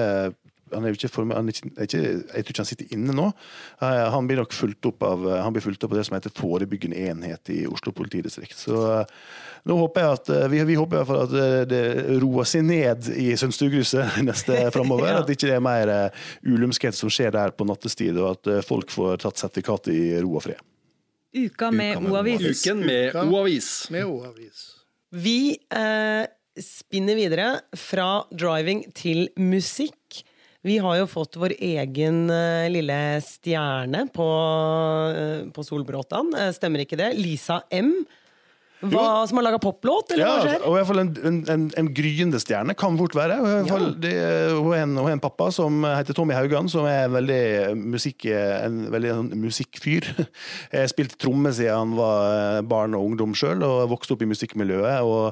han 0.74 0.84
er 0.86 0.92
jo 0.94 0.98
ikke, 1.00 1.10
form- 1.14 1.32
han 1.36 1.48
er 1.50 1.56
ikke, 1.56 1.70
er 1.78 1.88
ikke, 1.88 2.02
jeg 2.04 2.44
tror 2.44 2.54
ikke 2.54 2.64
han 2.64 2.70
sitter 2.70 2.94
inne 2.98 3.16
nå. 3.18 3.28
Eh, 3.82 4.04
Han 4.14 4.28
blir 4.30 4.42
nok 4.42 4.54
fulgt 4.54 4.86
opp 4.90 5.04
av, 5.08 5.24
han 5.44 5.54
blir 5.56 5.64
fulgt 5.66 5.84
opp 5.88 5.94
av 5.96 6.02
det 6.02 6.06
som 6.10 6.18
heter 6.18 6.34
forebyggende 6.38 6.98
enhet 7.10 7.50
i 7.54 7.64
Oslo 7.70 7.94
politidistrikt. 7.96 8.58
Så 8.60 8.80
eh, 9.00 9.14
nå 9.70 9.78
håper 9.80 10.04
jeg 10.04 10.18
at 10.20 10.30
eh, 10.36 10.48
vi, 10.52 10.60
vi 10.68 10.76
håper 10.80 10.98
i 10.98 11.00
hvert 11.02 11.12
fall 11.14 11.24
at 11.28 11.34
det, 11.34 11.48
det 11.72 12.20
roer 12.24 12.50
seg 12.50 12.66
ned 12.68 13.10
i 13.16 13.30
Sønstugkrysset 13.40 14.20
neste 14.30 14.60
framover. 14.76 15.08
Ja. 15.14 15.20
At 15.22 15.28
det 15.30 15.36
ikke 15.40 15.54
er 15.56 15.64
mer 15.64 15.90
eh, 15.94 16.28
ulumskhet 16.50 16.96
som 16.98 17.12
skjer 17.14 17.32
der 17.36 17.52
på 17.56 17.66
nattestid, 17.70 18.18
og 18.18 18.36
at 18.38 18.50
eh, 18.58 18.62
folk 18.66 18.92
får 18.94 19.22
tatt 19.26 19.42
sertifikat 19.42 19.90
i 19.94 20.00
ro 20.24 20.36
og 20.40 20.46
fred. 20.48 20.62
Uka 21.34 21.72
med 21.74 21.98
O-avis. 22.12 22.44
Uken. 22.62 22.84
Med 22.86 23.16
O-avis. 23.26 24.64
Vi 25.14 25.58
eh, 25.74 26.26
spinner 26.62 27.18
videre 27.18 27.48
fra 27.78 28.24
driving 28.30 28.84
til 28.98 29.28
musikk. 29.42 30.24
Vi 30.64 30.78
har 30.80 30.96
jo 30.96 31.08
fått 31.12 31.36
vår 31.36 31.58
egen 31.60 32.30
eh, 32.32 32.70
lille 32.72 32.98
stjerne 33.26 34.06
på, 34.16 34.28
eh, 35.12 35.40
på 35.52 35.64
Solbråtan. 35.68 36.30
Eh, 36.40 36.52
stemmer 36.56 36.86
ikke 36.86 37.00
det? 37.00 37.10
Lisa 37.20 37.66
M. 37.76 37.98
Hva, 38.84 39.24
som 39.28 39.40
har 39.40 39.46
laga 39.46 39.60
poplåt, 39.64 40.10
eller 40.12 40.26
Ja, 40.26 40.32
hva 40.36 40.44
skjer? 40.44 40.64
og 40.68 40.74
i 40.74 40.76
hvert 40.76 40.88
fall 40.90 41.02
en, 41.06 41.12
en, 41.30 41.36
en, 41.54 41.66
en 41.80 41.90
gryende 41.96 42.40
stjerne 42.44 42.76
kan 42.76 42.98
fort 43.00 43.16
være. 43.16 43.38
Fall, 43.70 43.86
det, 44.04 44.12
hun, 44.58 44.74
er 44.76 44.82
en, 44.84 44.96
hun 45.00 45.08
er 45.08 45.16
en 45.16 45.24
pappa 45.24 45.48
som 45.56 45.86
heter 45.88 46.16
Tommy 46.18 46.36
Haugan, 46.36 46.68
som 46.72 46.88
er 46.92 47.12
veldig 47.12 47.44
musikk, 47.80 48.28
en 48.28 48.82
veldig 48.92 49.14
sånn 49.14 49.30
musikkfyr. 49.40 50.10
Jeg 50.76 50.92
spilte 50.92 51.20
tromme 51.24 51.52
siden 51.56 51.80
han 51.80 51.96
var 52.00 52.64
barn 52.68 53.00
og 53.00 53.08
ungdom 53.12 53.36
sjøl, 53.40 53.64
og 53.64 53.86
vokste 53.96 54.18
opp 54.18 54.28
i 54.28 54.32
musikkmiljøet. 54.32 55.00
og 55.00 55.32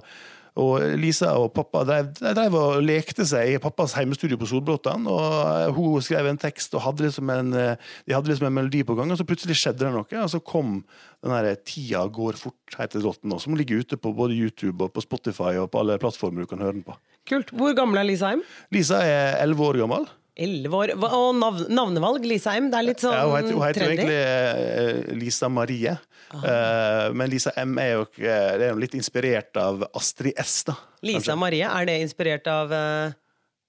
og 0.60 0.84
Lisa 1.00 1.31
og 1.39 1.53
pappa 1.55 1.84
drev, 1.88 2.10
drev 2.20 2.55
og 2.60 2.81
lekte 2.84 3.24
seg 3.27 3.53
i 3.53 3.60
pappas 3.62 3.93
heimestudio 3.96 4.39
på 4.39 4.50
Solbråtan. 4.50 5.08
og 5.08 5.77
Hun 5.77 6.03
skrev 6.03 6.27
en 6.27 6.41
tekst 6.41 6.75
og 6.75 6.84
hadde 6.84 7.05
liksom 7.08 7.31
en, 7.31 7.53
de 7.55 8.15
hadde 8.15 8.31
liksom 8.31 8.50
en 8.50 8.58
melodi 8.60 8.84
på 8.84 8.98
gang, 8.98 9.13
og 9.13 9.20
så 9.20 9.27
plutselig 9.27 9.55
skjedde 9.62 9.86
det 9.86 9.93
noe. 9.96 10.24
Og 10.24 10.34
så 10.34 10.41
kom 10.43 10.81
den 11.24 11.31
der 11.31 11.55
'Tida 11.55 12.03
går 12.12 12.36
fort', 12.41 12.77
heter 12.77 13.00
låten 13.00 13.39
som 13.39 13.55
ligger 13.55 13.79
ute 13.79 13.98
på 13.98 14.13
både 14.13 14.36
YouTube 14.36 14.84
og 14.84 14.93
på 14.93 15.01
Spotify 15.01 15.55
og 15.62 15.72
på 15.72 15.79
alle 15.79 15.98
plattformer 15.98 16.41
du 16.41 16.48
kan 16.48 16.60
høre 16.60 16.74
den 16.74 16.84
på. 16.84 16.98
Kult. 17.29 17.51
Hvor 17.53 17.74
gammel 17.77 17.98
er 17.98 18.03
Lisa 18.03 18.27
Heim? 18.34 18.41
Lisa 18.72 18.98
er 19.05 19.38
elleve 19.43 19.63
år 19.63 19.77
gammel. 19.86 20.08
Elleve 20.41 20.77
år. 20.79 20.93
Og 20.98 21.27
navn, 21.38 21.65
navnevalg? 21.74 22.25
Lisa 22.27 22.55
M? 22.57 22.69
Det 22.74 22.79
er 22.79 22.88
litt 22.88 23.03
sånn 23.03 23.13
Ja, 23.15 23.25
hun 23.27 23.36
heter, 23.38 23.57
hun 23.57 23.65
heter 23.67 23.86
jo 23.86 23.91
egentlig 23.93 24.21
eh, 24.21 25.19
Lisa 25.19 25.50
Marie. 25.51 25.98
Eh, 26.31 27.07
men 27.17 27.31
Lisa 27.31 27.53
M 27.62 27.75
er 27.81 27.91
jo 27.93 28.07
det 28.17 28.31
er 28.31 28.69
jo 28.71 28.79
litt 28.81 28.95
inspirert 28.98 29.57
av 29.62 29.86
Astrid 29.98 30.39
S. 30.41 30.62
da. 30.69 30.77
Lisa 31.03 31.19
kanskje. 31.19 31.38
Marie, 31.43 31.67
er 31.69 31.89
det 31.89 32.00
inspirert 32.05 32.50
av 32.51 32.74
eh, 32.75 33.13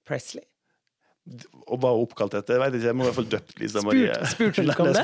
Presley? 0.09 0.47
Og 1.73 1.79
var 1.81 1.95
oppkalt 2.03 2.33
etter. 2.35 2.57
Jeg 2.59 2.61
vet 2.65 2.75
ikke, 2.81 2.87
jeg 2.91 2.97
må 2.99 3.05
i 3.05 3.07
hvert 3.07 3.15
fall 3.15 3.27
døpt 3.31 3.61
Lisa 3.63 3.81
Marie. 3.87 4.11
spurte 4.27 4.59
du 4.65 4.71
ikke 4.73 4.83
om 4.83 4.89
det? 4.91 5.03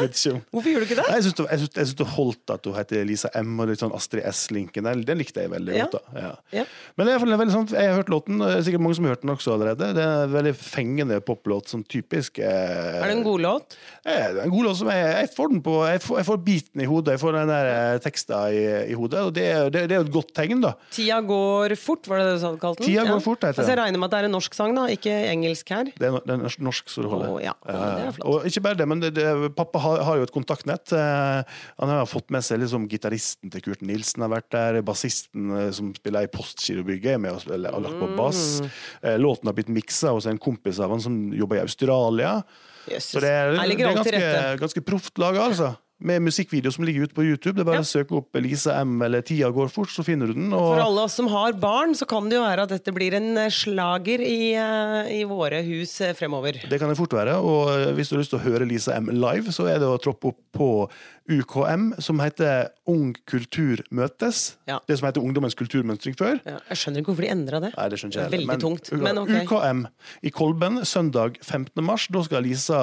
Hvorfor 0.50 0.66
gjorde 0.72 0.82
du 0.82 0.87
ikke 0.88 0.96
det? 0.98 1.04
Nei, 1.06 1.14
Jeg 1.14 1.25
syns 1.28 1.37
det, 1.38 1.44
jeg 1.52 1.58
synes- 1.62 1.76
jeg 1.78 1.87
synes 1.87 1.98
det 2.00 2.06
holdt 2.16 2.50
at 2.56 2.64
hun 2.66 2.75
heter 2.75 3.04
Lisa 3.06 3.28
M 3.38 3.52
og 3.62 3.68
litt 3.70 3.78
sånn 3.78 3.94
Astrid 3.94 4.25
S-linken. 4.26 4.82
Den, 4.88 5.04
den 5.06 5.18
likte 5.22 5.40
jeg 5.44 5.50
veldig 5.52 5.76
Ja. 5.76 5.87
godt. 5.87 6.02
da 6.12 6.20
ja. 6.20 6.32
Ja. 6.58 6.64
Men 6.98 7.06
det 7.06 7.14
er 7.14 7.22
veldig 7.22 7.54
sånn, 7.54 7.68
jeg 7.70 7.87
har 7.88 7.96
hørt 8.02 8.10
låten, 8.10 8.38
det 8.42 8.50
er 8.50 8.62
sikkert 8.66 8.82
mange 8.82 8.96
som 8.98 9.04
har 9.06 9.14
hørt 9.14 9.22
den 9.22 9.30
også 9.30 9.52
allerede. 9.54 9.94
Det 9.94 10.02
er 10.04 10.25
en 10.25 10.32
veldig 10.34 10.54
fengende 10.58 11.20
poplåt, 11.22 11.70
sånn 11.70 11.84
typisk 11.87 12.40
eh, 12.42 12.98
Er 12.98 13.06
det 13.06 13.16
en 13.16 13.22
god 13.22 13.40
låt? 13.40 13.76
eh, 14.04 14.32
det 14.34 14.42
er 14.42 14.44
en 14.44 14.50
god 14.50 14.64
låt 14.66 14.76
som 14.82 14.88
jeg, 14.90 15.06
jeg 15.22 15.30
får 15.38 15.48
den 15.54 15.62
på 15.62 15.76
Jeg 15.87 16.00
får, 16.02 16.16
jeg 16.18 16.26
får 16.26 16.44
biten 16.44 16.80
i 16.82 16.90
hodet, 16.90 17.14
jeg 17.14 17.20
får 17.22 17.32
den 17.38 17.46
der 17.54 17.66
eh, 17.94 17.98
teksten 18.02 18.34
i, 18.50 18.90
i 18.90 18.94
hodet, 18.98 19.20
og 19.22 19.32
det, 19.38 19.46
det, 19.72 19.87
det 19.88 19.94
er 19.94 20.02
jo 20.02 20.08
et 20.10 20.12
godt 20.18 20.34
tegn, 20.34 20.60
da. 20.66 20.75
Tida 20.90 21.22
går 21.22 21.76
fort, 21.78 22.10
var 22.10 22.18
det 22.18 22.26
det 22.34 22.42
du 22.42 22.58
kalte 22.58 22.82
den? 22.82 22.90
Tida 22.90 23.06
går 23.06 23.22
fort, 23.22 23.38
heter 23.46 23.54
altså, 23.62 23.70
Jeg 23.70 23.76
den. 23.78 23.84
regner 23.87 23.98
med 24.02 24.10
at 24.10 24.10
det 24.10 24.18
er 24.18 24.25
en 24.32 24.34
norsk 24.34 24.54
sang, 24.58 24.75
da, 24.75 24.87
ikke 24.90 25.14
engelsk 25.30 25.68
her. 25.70 25.84
Det 25.94 26.07
Det 26.08 26.12
er, 26.14 26.24
det 26.24 26.48
er 26.48 26.64
norsk, 26.64 26.90
så 26.90 27.04
det 27.04 27.10
holder. 27.12 27.30
Oh, 27.30 27.38
ja. 27.42 27.54
Er. 27.68 28.18
Og 28.28 28.46
ikke 28.48 28.62
bare 28.64 28.78
det, 28.80 28.86
men 28.88 29.02
det, 29.04 29.26
pappa 29.58 29.82
har, 29.84 30.02
har 30.08 30.20
jo 30.20 30.28
et 30.28 30.34
kontaktnett. 30.34 30.94
Eh, 30.96 31.58
han 31.82 31.92
har 31.92 32.08
fått 32.08 32.32
med 32.34 32.46
seg 32.46 32.62
liksom 32.62 32.88
gitaristen 32.90 33.52
til 33.52 33.64
Kurt 33.66 33.84
Nilsen 33.86 34.24
har 34.24 34.32
vært 34.32 34.50
der. 34.54 34.80
Bassisten 34.86 35.52
eh, 35.56 35.68
som 35.76 35.92
spiller 35.96 36.26
i 36.26 36.32
Postgirobygget, 36.32 37.14
er 37.16 37.22
med 37.22 37.36
og 37.36 37.44
spiller 37.44 37.74
har 37.74 37.84
lagt 37.84 38.00
på 38.00 38.10
bass. 38.18 38.46
Mm. 38.64 38.70
Låten 39.22 39.50
har 39.50 39.56
blitt 39.58 39.72
miksa 39.72 40.14
hos 40.16 40.28
en 40.30 40.40
kompis 40.40 40.80
av 40.82 40.94
han 40.94 41.04
som 41.04 41.18
jobber 41.36 41.60
i 41.60 41.66
Australia. 41.66 42.38
Jesus. 42.88 43.12
Så 43.16 43.22
det 43.24 43.34
er, 43.34 43.52
det 43.58 43.76
er 43.76 43.98
ganske, 43.98 44.32
ganske 44.62 44.84
proft 44.86 45.20
laga, 45.20 45.44
altså. 45.50 45.74
Med 46.00 46.22
musikkvideo 46.22 46.70
som 46.70 46.84
ligger 46.86 47.08
ute 47.08 47.14
på 47.16 47.24
YouTube. 47.26 47.56
Det 47.56 47.64
er 47.64 47.66
bare 47.72 47.80
Ja. 47.80 47.82
å 47.82 47.90
søke 47.90 48.14
opp 48.20 48.36
Lisa 48.38 48.76
M 48.84 49.00
eller 49.02 49.20
Tida 49.20 49.50
går 49.50 49.68
fort, 49.68 49.88
så 49.90 50.04
finner 50.06 50.28
du 50.28 50.34
den. 50.34 50.52
Og 50.52 50.76
For 50.76 50.80
alle 50.84 51.00
oss 51.02 51.14
som 51.18 51.26
har 51.26 51.52
barn, 51.58 51.90
så 51.98 52.06
kan 52.06 52.28
det 52.28 52.36
jo 52.38 52.44
være 52.44 52.62
at 52.62 52.68
dette 52.68 52.94
blir 52.94 53.14
en 53.18 53.36
eh, 53.36 53.48
slager 53.50 54.20
i, 54.22 54.54
eh, 54.54 55.10
i 55.20 55.24
våre 55.26 55.58
hus 55.66 56.00
eh, 56.00 56.12
fremover. 56.14 56.54
det 56.68 56.78
kan 56.78 56.88
det 56.88 56.96
fort 56.96 57.10
være. 57.10 57.34
Og 57.42 57.96
hvis 57.96 58.10
du 58.10 58.14
har 58.16 58.22
lyst 58.22 58.30
til 58.30 58.38
å 58.38 58.46
høre 58.46 58.68
Lisa 58.68 58.94
M 58.94 59.06
live, 59.10 59.50
så 59.50 59.66
er 59.66 59.80
det 59.80 59.88
å 59.90 59.98
troppe 59.98 60.28
opp 60.30 60.38
på 60.54 60.88
UKM, 61.28 61.92
som 62.00 62.20
heter 62.23 62.70
Ung 62.88 63.12
kultur 63.28 63.82
møtes. 63.94 64.56
Ja. 64.68 64.78
Det 64.88 64.97
som 64.99 65.08
heter 65.08 65.25
Ungdommens 65.25 65.56
kulturmønstring 65.58 66.16
før. 66.18 66.38
Ja, 66.47 66.56
jeg 66.70 66.80
skjønner 66.80 67.02
ikke 67.02 67.12
hvorfor 67.12 67.26
de 67.26 67.32
endra 67.35 67.61
det. 67.62 67.73
Nei, 67.76 67.88
det 67.92 68.00
skjønner 68.00 68.14
ikke 68.14 68.25
jeg 68.25 68.35
Veldig 68.35 68.49
men, 68.49 68.62
tungt. 68.64 68.92
Men 69.04 69.23
ok. 69.23 69.35
UKM 69.44 69.82
i 70.25 70.32
Kolben 70.35 70.82
søndag 70.88 71.40
15. 71.42 71.85
mars. 71.85 72.08
Da 72.12 72.25
skal 72.25 72.47
Lisa 72.49 72.80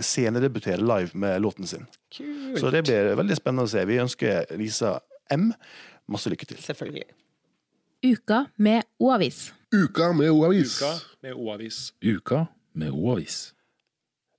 scenedebutere 0.00 0.82
live 0.82 1.14
med 1.14 1.40
låten 1.46 1.70
sin. 1.70 1.86
Kult. 2.16 2.58
Så 2.60 2.74
det 2.74 2.86
blir 2.88 3.12
veldig 3.22 3.38
spennende 3.38 3.68
å 3.68 3.70
se. 3.70 3.86
Vi 3.86 4.00
ønsker 4.02 4.56
Lisa 4.58 4.96
M 5.34 5.52
masse 6.10 6.30
lykke 6.30 6.46
til. 6.46 6.58
Selvfølgelig. 6.62 7.06
Uka 8.06 8.44
med 8.56 8.82
O-avis. 8.98 9.52
Uka 9.74 10.12
med 10.12 10.30
O-avis. 10.30 10.80
Uka 10.82 10.92
med 11.22 11.32
O-avis. 11.34 11.92
Uka 12.02 12.46
med 12.74 12.90
O-avis. 12.90 13.55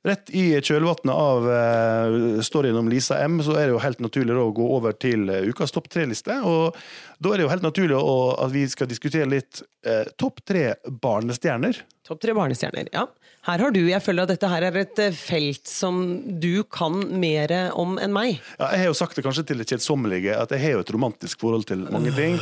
Rett 0.08 0.30
i 0.32 0.46
kjølvannet 0.64 1.12
av 1.12 1.48
uh, 1.50 2.40
storyen 2.46 2.78
om 2.80 2.88
Lisa 2.92 3.18
M, 3.26 3.42
så 3.44 3.58
er 3.58 3.68
det 3.68 3.74
jo 3.76 3.84
helt 3.84 4.04
naturlig 4.04 4.38
å 4.40 4.54
gå 4.56 4.68
over 4.78 4.96
til 4.96 5.28
eh, 5.34 5.50
ukas 5.50 5.74
topp 5.76 5.90
tre-liste. 5.92 6.38
Og 6.48 6.78
da 7.20 7.32
er 7.34 7.40
det 7.42 7.46
jo 7.48 7.52
helt 7.54 7.66
naturlig 7.66 7.98
å, 7.98 8.16
at 8.46 8.52
vi 8.54 8.66
skal 8.70 8.88
diskutere 8.92 9.26
litt 9.30 9.64
eh, 9.88 10.04
topp 10.22 10.44
tre 10.46 10.76
barnestjerner. 11.02 11.80
Topp 12.08 12.22
tre 12.24 12.36
barnestjerner. 12.38 12.90
Ja. 12.94 13.08
Her 13.48 13.62
har 13.64 13.72
du, 13.72 13.80
jeg 13.88 14.04
føler 14.04 14.26
at 14.28 14.32
dette 14.34 14.48
her 14.52 14.66
er 14.68 14.76
et 14.82 15.00
eh, 15.00 15.14
felt 15.16 15.70
som 15.72 16.02
du 16.44 16.64
kan 16.74 16.98
mer 17.22 17.54
om 17.80 17.96
enn 18.04 18.12
meg. 18.14 18.42
Ja, 18.60 18.68
jeg 18.76 18.82
har 18.84 18.90
jo 18.92 18.98
sagt 19.00 19.16
det 19.18 19.24
kanskje 19.26 19.46
til 19.50 19.62
det 19.64 19.68
kjedsommelige, 19.72 20.36
at 20.36 20.52
jeg 20.52 20.62
har 20.66 20.76
jo 20.76 20.82
et 20.84 20.92
romantisk 20.94 21.42
forhold 21.46 21.64
til 21.70 21.86
mange 21.94 22.12
ting. 22.18 22.36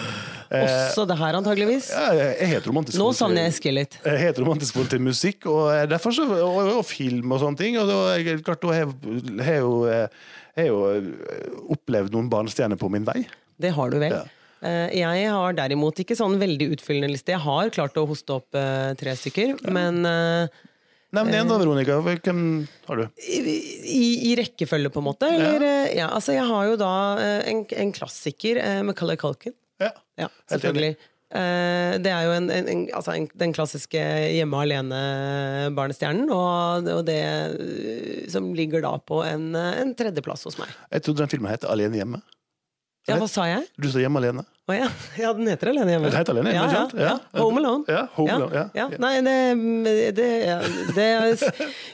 Eh, 0.49 0.65
Også 0.89 1.05
det 1.07 1.17
her, 1.21 1.37
antageligvis. 1.39 1.91
ja, 1.93 2.07
jeg 2.33 2.49
har 2.51 2.59
et 2.63 2.69
romantisk 2.71 2.99
Nå 2.99 3.11
savner 3.15 3.45
jeg 3.45 3.53
Eskil 3.55 3.77
litt. 3.79 3.99
Jeg 4.03 4.23
har 4.23 4.33
et 4.33 4.41
romantisk 4.43 4.75
forhold 4.75 4.91
til 4.95 5.03
musikk 5.05 5.47
og 5.51 5.63
eh, 5.75 5.83
derfor 5.93 6.15
så, 6.17 6.25
og, 6.35 6.61
og 6.79 6.85
film 6.89 7.31
og 7.37 7.43
sånne 7.45 7.61
ting. 7.61 7.77
Og 7.81 7.87
da, 7.91 7.99
jeg- 8.19 8.41
klart, 8.47 8.65
da 8.65 8.73
har 8.73 8.83
jeg- 8.89 9.61
jo, 9.61 9.75
jeg 10.57 10.71
jo 10.73 10.81
eh, 10.89 11.51
opplevd 11.77 12.17
noen 12.17 12.31
barnestjerner 12.33 12.81
på 12.81 12.89
min 12.91 13.05
vei. 13.07 13.21
Det 13.61 13.71
har 13.77 13.93
du 13.93 14.01
vel. 14.01 14.17
Ja. 14.19 14.25
Eh, 14.65 14.95
Jeg 14.97 15.27
har 15.29 15.57
derimot 15.57 15.99
ikke 16.01 16.17
sånn 16.17 16.37
veldig 16.41 16.71
utfyllende 16.75 17.11
liste. 17.13 17.35
Jeg 17.35 17.43
har 17.45 17.73
klart 17.75 17.97
å 18.01 18.05
hoste 18.09 18.39
opp 18.39 18.57
eh, 18.57 18.93
tre 18.99 19.13
stykker, 19.19 19.59
men 19.73 20.01
eh, 20.09 20.63
Nevn 21.15 21.31
en 21.37 21.47
da, 21.47 21.57
Veronica. 21.61 21.99
Hvem 22.03 22.39
har 22.89 22.99
du? 22.99 23.03
i, 23.23 24.07
i 24.27 24.31
rekkefølge, 24.35 24.89
på 24.91 24.99
en 24.99 25.05
måte. 25.05 25.29
Eller, 25.31 25.63
ja. 25.63 25.83
ja, 26.01 26.07
altså, 26.11 26.33
jeg 26.35 26.43
har 26.49 26.65
jo 26.67 26.79
da 26.81 26.89
en, 27.47 27.61
en 27.71 27.93
klassiker 27.95 28.59
med 28.59 28.89
Macaulay 28.89 29.15
Culkin. 29.21 29.55
Ja. 29.79 29.93
Ja, 30.19 30.27
selvfølgelig. 30.51 30.97
Det 31.29 32.11
er 32.11 32.27
jo 32.27 32.33
en, 32.35 32.49
en, 32.51 32.83
altså 32.95 33.13
en, 33.15 33.29
den 33.39 33.53
klassiske 33.55 34.01
hjemme 34.35 34.59
alene-barnestjernen, 34.65 36.27
og, 36.35 36.89
og 36.97 37.01
det 37.07 37.21
som 38.31 38.51
ligger 38.57 38.83
da 38.83 38.97
på 38.99 39.21
en, 39.27 39.53
en 39.55 39.95
tredjeplass 39.95 40.43
hos 40.49 40.59
meg. 40.59 40.73
Jeg 40.97 41.05
trodde 41.07 41.23
den 41.23 41.31
filmen 41.31 41.53
het 41.53 41.67
Alene 41.69 42.01
hjemme. 42.01 42.21
Ja, 43.07 43.21
hva 43.21 43.27
sa 43.29 43.45
jeg? 43.47 43.67
Du 43.79 43.87
sa 43.93 44.01
Hjemme 44.01 44.19
alene. 44.19 44.43
Å 44.65 44.73
ja. 44.73 44.85
ja, 45.21 45.29
den 45.37 45.45
heter 45.45 45.69
Alene 45.69 45.93
hjemme. 45.93 46.09
Den 46.09 46.17
heter 46.17 46.33
Alene 46.33 46.49
hjemme, 46.55 46.69
ja, 46.73 46.79
ja, 46.89 46.97
Ja. 46.97 47.09
ja. 47.29 47.41
Home 47.43 47.61
Alone. 47.61 47.83
Ja, 47.85 47.99
Home 48.15 48.33
Alone, 48.33 48.63
ja. 48.73 48.85
Nei, 48.97 49.11
det, 49.21 49.35
det, 50.17 50.29
det 50.95 51.51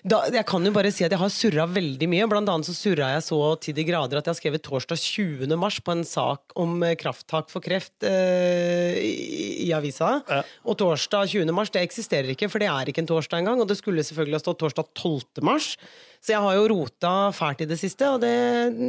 da, 0.08 0.22
Jeg 0.32 0.46
kan 0.48 0.64
jo 0.64 0.72
bare 0.72 0.94
si 0.96 1.04
at 1.04 1.12
jeg 1.12 1.20
har 1.20 1.34
surra 1.36 1.66
veldig 1.68 2.08
mye. 2.14 2.30
Blant 2.32 2.48
annet 2.54 2.70
så 2.70 2.76
surra 2.78 3.10
jeg 3.18 3.26
så 3.26 3.40
til 3.66 3.76
de 3.76 3.84
grader 3.90 4.22
at 4.22 4.30
jeg 4.30 4.32
har 4.32 4.40
skrevet 4.40 4.64
torsdag 4.64 5.02
20. 5.04 5.52
mars 5.60 5.82
på 5.84 5.98
en 5.98 6.06
sak 6.08 6.56
om 6.64 6.78
eh, 6.88 6.96
krafttak 7.02 7.52
for 7.52 7.60
kreft 7.66 8.08
eh, 8.08 8.96
i, 9.04 9.68
i 9.68 9.74
avisa. 9.76 10.22
Og 10.64 10.80
torsdag 10.80 11.28
20. 11.36 11.52
mars 11.58 11.74
det 11.76 11.84
eksisterer 11.84 12.32
ikke, 12.38 12.48
for 12.54 12.64
det 12.64 12.72
er 12.72 12.94
ikke 12.94 13.04
en 13.04 13.12
torsdag 13.12 13.44
engang. 13.44 13.60
Og 13.60 13.68
det 13.68 13.82
skulle 13.82 14.08
selvfølgelig 14.08 14.40
ha 14.40 14.46
stått 14.46 14.64
torsdag 14.64 14.94
12. 14.96 15.44
mars. 15.44 15.74
Så 16.22 16.36
jeg 16.36 16.42
har 16.44 16.54
jo 16.54 16.66
rota 16.70 17.12
fælt 17.34 17.64
i 17.64 17.66
det 17.66 17.80
siste, 17.82 18.06
og 18.14 18.20
det, 18.22 18.30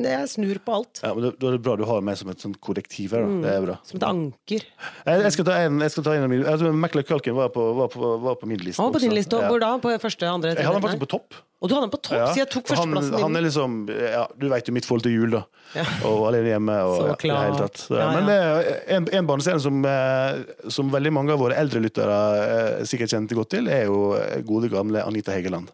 jeg 0.05 0.29
snur 0.35 0.59
på 0.67 0.75
alt. 0.77 1.01
Ja, 1.01 1.15
men 1.17 1.25
Da 1.25 1.31
det 1.33 1.49
er 1.49 1.55
det 1.57 1.63
bra 1.65 1.79
du 1.81 1.87
har 1.89 2.03
meg 2.05 2.19
som 2.21 2.29
et 2.29 2.43
sånt 2.45 2.59
korrektiv 2.61 3.15
her. 3.17 3.25
Da. 3.25 3.39
Det 3.41 3.55
er 3.57 3.63
bra. 3.65 3.72
Som 3.87 3.99
et 4.01 4.05
anker. 4.09 4.65
Jeg, 5.07 5.23
jeg 5.27 5.33
skal 5.37 5.47
ta 5.49 5.57
en, 5.67 5.79
jeg 5.85 5.91
skal 5.95 6.05
ta 6.07 6.15
en 6.17 6.27
av 6.27 6.31
mine 6.33 6.45
altså, 6.49 6.73
Macaulay 6.73 7.07
Culkin 7.09 7.35
var 7.39 7.49
på, 7.55 7.65
var, 7.79 7.89
på, 7.93 8.11
var 8.23 8.37
på 8.41 8.49
min 8.51 8.61
liste. 8.63 8.81
Han 8.83 8.91
var 8.91 8.99
på 8.99 9.03
din 9.05 9.11
også. 9.13 9.19
liste. 9.21 9.41
Ja. 9.43 9.49
Hvor 9.53 9.63
da? 9.63 9.71
På 9.83 9.95
første, 10.03 10.29
andre, 10.29 10.53
Jeg 10.57 10.67
hadde 10.67 10.79
han 10.79 10.85
faktisk 10.87 11.05
på 11.07 11.11
topp. 11.17 11.39
Og 11.63 11.71
du 11.71 11.75
hadde 11.77 11.87
han 11.87 11.93
på 11.95 12.01
topp, 12.03 12.17
Ja. 12.19 12.27
så 12.35 12.41
jeg 12.43 12.49
tok 12.51 12.67
førsteplassen 12.67 13.13
førsteplassen 13.13 13.23
han 13.23 13.37
er 13.39 13.45
liksom 13.47 13.75
ja, 13.95 14.23
Du 14.41 14.49
vet 14.51 14.67
jo 14.67 14.73
mitt 14.75 14.87
forhold 14.89 15.05
til 15.07 15.13
jul, 15.15 15.37
da. 15.37 15.43
Ja. 15.79 15.85
Og 16.09 16.25
alene 16.33 16.51
hjemme. 16.57 16.79
Og, 16.91 16.97
Så 16.99 17.05
ja, 17.07 17.15
i 17.15 17.29
hele 17.37 17.53
klart. 17.55 17.77
tatt. 17.77 17.85
Ja, 18.01 18.09
Men 18.17 18.27
det 18.27 18.39
er 18.41 18.97
en, 18.97 19.07
en 19.21 19.29
barnescene 19.31 19.63
som, 19.63 19.79
eh, 19.87 20.41
som 20.75 20.91
veldig 20.91 21.13
mange 21.15 21.37
av 21.37 21.39
våre 21.45 21.55
eldre 21.61 21.81
lyttere 21.85 22.17
eh, 22.43 22.83
sikkert 22.91 23.15
kjente 23.15 23.39
godt 23.39 23.53
til, 23.55 23.71
er 23.71 23.87
jo 23.87 24.01
gode, 24.49 24.73
gamle 24.75 25.05
Anita 25.07 25.33
Hegeland. 25.37 25.71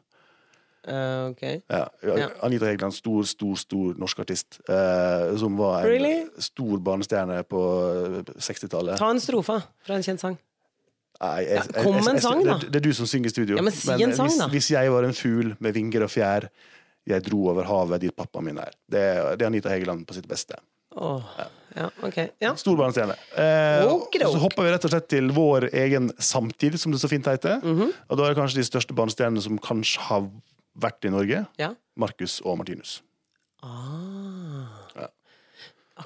Eh, 0.89 1.29
ok. 1.31 1.43
Ja, 1.69 1.85
Ja. 2.03 2.29
Anita 2.43 2.67
Hegeland, 2.67 2.95
stor, 2.97 3.23
stor 3.29 3.55
stor 3.61 3.95
norsk 4.01 4.19
artist. 4.25 4.61
Eh, 4.69 5.37
som 5.37 5.57
var 5.61 5.83
en 5.83 5.87
Really? 5.91 6.27
stor 6.39 6.79
barnestjerne 6.81 7.43
på 7.45 7.61
60-tallet. 8.39 8.97
Ta 8.99 9.11
en 9.13 9.21
strofe 9.21 9.59
fra 9.85 9.95
en 9.99 10.03
kjent 10.07 10.21
sang. 10.21 10.39
Nei, 11.21 11.45
jeg- 11.45 11.57
Ja, 11.75 11.83
kom 11.83 11.97
en 11.97 12.21
sang, 12.21 12.45
da. 12.45 12.59
Det, 12.59 12.71
det 12.73 12.77
er 12.77 12.89
du 12.89 12.93
som 12.95 13.07
synger 13.07 13.27
i 13.27 13.31
studio. 13.31 13.61
Men 13.63 13.73
si 13.73 13.91
en 13.91 14.15
sang, 14.15 14.29
hvis, 14.29 14.39
da. 14.39 14.49
hvis 14.49 14.71
jeg 14.71 14.91
var 14.93 15.03
en 15.05 15.13
fugl 15.15 15.57
med 15.61 15.75
vinger 15.75 16.03
og 16.07 16.11
fjær, 16.11 16.49
jeg 17.09 17.23
dro 17.25 17.49
over 17.51 17.65
havet 17.65 18.01
dit 18.01 18.15
pappa 18.17 18.41
min 18.41 18.59
er. 18.59 18.71
Det, 18.89 19.03
det 19.39 19.43
er 19.43 19.47
Anita 19.47 19.69
Hegeland 19.69 20.07
på 20.07 20.15
sitt 20.15 20.29
beste. 20.29 20.55
Oh, 20.97 21.23
ja, 21.77 21.89
Okay. 22.03 22.29
Ja. 22.41 22.55
Stor 22.59 22.77
barnestjerne. 22.77 23.15
Eh, 23.37 23.83
så 24.25 24.39
hopper 24.41 24.65
vi 24.65 24.71
rett 24.73 24.85
og 24.85 24.91
slett 24.91 25.09
til 25.09 25.29
vår 25.31 25.69
egen 25.73 26.09
samtid, 26.19 26.79
som 26.81 26.91
det 26.93 26.99
så 27.01 27.09
fint 27.09 27.25
heter. 27.29 27.61
Mhm. 27.63 27.93
Og 28.11 28.17
da 28.19 28.25
er 28.25 28.35
det 28.35 28.39
kanskje 28.39 28.57
de 28.63 28.65
største 28.67 28.95
barnestjernene 28.97 29.43
som 29.43 29.59
kanskje 29.59 29.99
har 30.09 30.25
vært 30.79 31.05
i 31.05 31.11
Norge. 31.15 31.47
ja. 31.59 31.73
Marcus 31.99 32.41
og 32.47 32.59
Martinus. 32.61 33.01
Ah. 33.63 35.09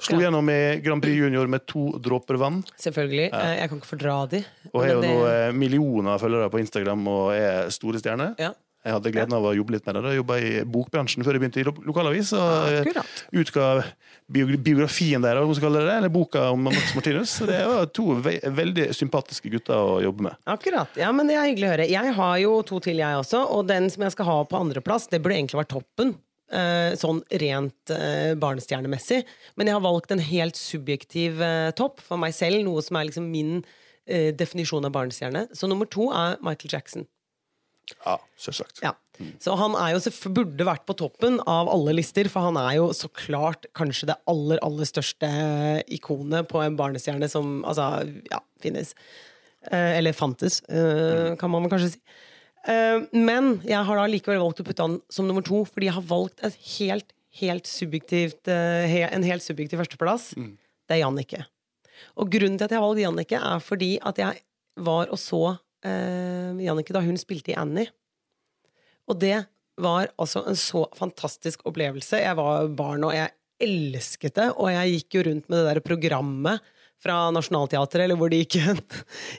Slo 0.01 0.15
Akkurat. 0.17 0.21
gjennom 0.23 0.47
i 0.49 0.79
Grand 0.81 1.03
Prix 1.03 1.19
Junior 1.19 1.45
med 1.47 1.67
to 1.69 1.91
dråper 2.01 2.39
vann. 2.41 2.63
Selvfølgelig. 2.81 3.27
Ja. 3.29 3.41
Jeg 3.59 3.69
kan 3.69 3.77
ikke 3.77 3.89
fordra 3.91 4.15
de. 4.31 4.39
Og 4.73 4.81
har 4.81 4.89
jo 4.95 5.01
det- 5.01 5.09
nå 5.11 5.25
eh, 5.29 5.51
millioner 5.53 6.15
av 6.15 6.19
følgere 6.23 6.49
på 6.49 6.59
Instagram 6.63 7.07
og 7.07 7.33
er 7.35 7.69
store 7.69 7.99
stjerner. 8.01 8.33
Ja. 8.39 8.53
Jeg 8.83 8.91
hadde 8.97 9.11
gleden 9.15 9.33
av 9.37 9.45
å 9.47 9.53
jobbe 9.55 9.71
litt 9.77 9.85
med 9.87 9.95
det. 9.95 10.01
Jeg 10.11 10.19
jobba 10.19 10.35
i 10.43 10.49
bokbransjen 10.67 11.23
før 11.23 11.37
jeg 11.37 11.41
begynte 11.45 11.61
i 11.61 11.63
lo- 11.63 11.83
lokalavis. 11.87 12.33
Og 12.35 12.73
eh, 12.83 13.03
utga 13.39 13.67
biografien 14.33 15.21
der, 15.23 15.39
det 15.39 15.93
eller 15.97 16.09
boka 16.11 16.49
om 16.51 16.63
Max 16.67 16.91
Martinus. 16.95 17.37
Det 17.47 17.61
var 17.69 17.85
to 17.95 18.15
ve 18.25 18.37
veldig 18.43 18.89
sympatiske 18.95 19.51
gutter 19.53 19.77
å 19.79 20.01
jobbe 20.03 20.25
med. 20.27 20.35
Akkurat. 20.49 20.91
Ja, 20.99 21.11
men 21.15 21.27
det 21.31 21.37
er 21.39 21.47
hyggelig 21.47 21.69
å 21.69 21.73
høre. 21.75 21.87
Jeg 21.91 22.13
har 22.17 22.37
jo 22.43 22.57
to 22.67 22.79
til, 22.83 22.99
jeg 22.99 23.19
også. 23.21 23.43
Og 23.55 23.67
den 23.71 23.87
som 23.93 24.03
jeg 24.03 24.15
skal 24.17 24.27
ha 24.29 24.37
på 24.51 24.59
andreplass, 24.59 25.07
det 25.11 25.21
burde 25.23 25.37
egentlig 25.39 25.61
vært 25.63 25.73
toppen. 25.77 26.15
eh, 26.53 26.91
sånn 26.99 27.23
rent 27.41 27.89
eh, 27.95 28.33
barnestjernemessig. 28.37 29.23
Men 29.57 29.67
jeg 29.71 29.73
har 29.79 29.85
valgt 29.87 30.11
en 30.13 30.19
helt 30.21 30.59
subjektiv 30.59 31.39
eh, 31.41 31.71
topp 31.79 32.03
for 32.03 32.19
meg 32.21 32.35
selv. 32.37 32.59
Noe 32.67 32.83
som 32.85 32.99
er 32.99 33.07
liksom 33.09 33.31
min 33.31 33.63
definisjon 34.35 34.83
av 34.83 34.91
barnestjerne. 34.91 35.45
Så 35.55 35.63
nummer 35.71 35.87
to 35.87 36.09
er 36.11 36.33
Michael 36.43 36.73
Jackson. 36.73 37.05
Ja, 38.05 38.17
selvsagt. 38.39 38.81
Ja. 38.83 38.93
Så 39.41 39.53
han 39.59 39.75
er 39.77 39.93
jo 39.93 40.31
burde 40.33 40.65
vært 40.65 40.85
på 40.89 40.95
toppen 40.97 41.37
av 41.49 41.69
alle 41.69 41.93
lister, 41.99 42.27
for 42.31 42.47
han 42.47 42.57
er 42.59 42.79
jo 42.79 42.89
så 42.97 43.09
klart 43.13 43.67
kanskje 43.77 44.09
det 44.09 44.17
aller, 44.29 44.61
aller 44.65 44.89
største 44.89 45.29
ikonet 45.93 46.49
på 46.49 46.63
en 46.63 46.77
barnestjerne 46.79 47.29
som 47.29 47.61
altså, 47.69 48.07
ja, 48.31 48.41
finnes. 48.63 48.95
Eh, 49.69 49.99
eller 49.99 50.17
fantes, 50.17 50.61
eh, 50.67 51.35
kan 51.39 51.51
man 51.53 51.69
kanskje 51.71 51.93
si. 51.93 52.01
Eh, 52.67 53.03
men 53.15 53.57
jeg 53.67 53.85
har 53.87 53.99
da 53.99 54.07
likevel 54.09 54.41
valgt 54.41 54.63
å 54.63 54.67
putte 54.67 54.85
han 54.85 54.97
som 55.11 55.27
nummer 55.29 55.45
to, 55.45 55.63
fordi 55.69 55.89
jeg 55.89 55.97
har 55.99 56.07
valgt 56.09 56.43
helt, 56.77 57.13
helt 57.39 57.69
subjektivt, 57.69 58.47
eh, 58.51 58.97
en 59.09 59.27
helt 59.27 59.45
subjektiv 59.45 59.83
førsteplass. 59.83 60.33
Det 60.87 60.97
er 60.97 61.03
Jannicke. 61.03 61.45
Og 62.19 62.31
grunnen 62.33 62.57
til 62.57 62.65
at 62.65 62.73
jeg 62.73 62.81
har 62.81 62.87
valgt 62.87 63.03
Jannicke, 63.05 63.39
er 63.39 63.63
fordi 63.63 63.91
at 64.01 64.19
jeg 64.19 64.43
var 64.75 65.11
og 65.13 65.19
så 65.21 65.59
eh, 65.85 66.63
Jannicke 66.65 66.95
da 66.95 67.03
hun 67.05 67.19
spilte 67.19 67.53
i 67.53 67.57
Annie. 67.59 67.91
Og 69.09 69.19
det 69.19 69.37
var 69.81 70.11
altså 70.21 70.43
en 70.47 70.57
så 70.59 70.85
fantastisk 70.95 71.65
opplevelse. 71.67 72.21
Jeg 72.21 72.37
var 72.37 72.69
barn, 72.77 73.03
og 73.07 73.15
jeg 73.15 73.33
elsket 73.63 74.37
det. 74.37 74.49
Og 74.57 74.71
jeg 74.73 74.97
gikk 74.97 75.17
jo 75.17 75.25
rundt 75.29 75.49
med 75.49 75.59
det 75.59 75.67
der 75.69 75.85
programmet 75.85 76.63
fra 77.03 77.27
Nationaltheatret, 77.35 78.05
eller 78.05 78.19
hvor 78.19 78.31
de 78.31 78.39
gikk 78.43 78.55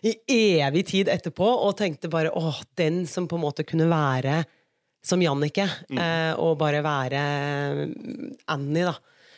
i 0.05 0.43
evig 0.61 0.85
tid 0.91 1.09
etterpå 1.13 1.47
og 1.47 1.79
tenkte 1.79 2.11
bare 2.13 2.33
åh, 2.37 2.61
den 2.77 3.05
som 3.09 3.29
på 3.31 3.39
en 3.39 3.45
måte 3.47 3.65
kunne 3.65 3.89
være 3.89 4.43
som 5.05 5.21
Jannicke, 5.21 5.67
eh, 5.93 6.33
og 6.41 6.57
bare 6.61 6.81
være 6.85 7.23
mm, 7.93 8.29
Annie, 8.53 8.87
da. 8.89 8.95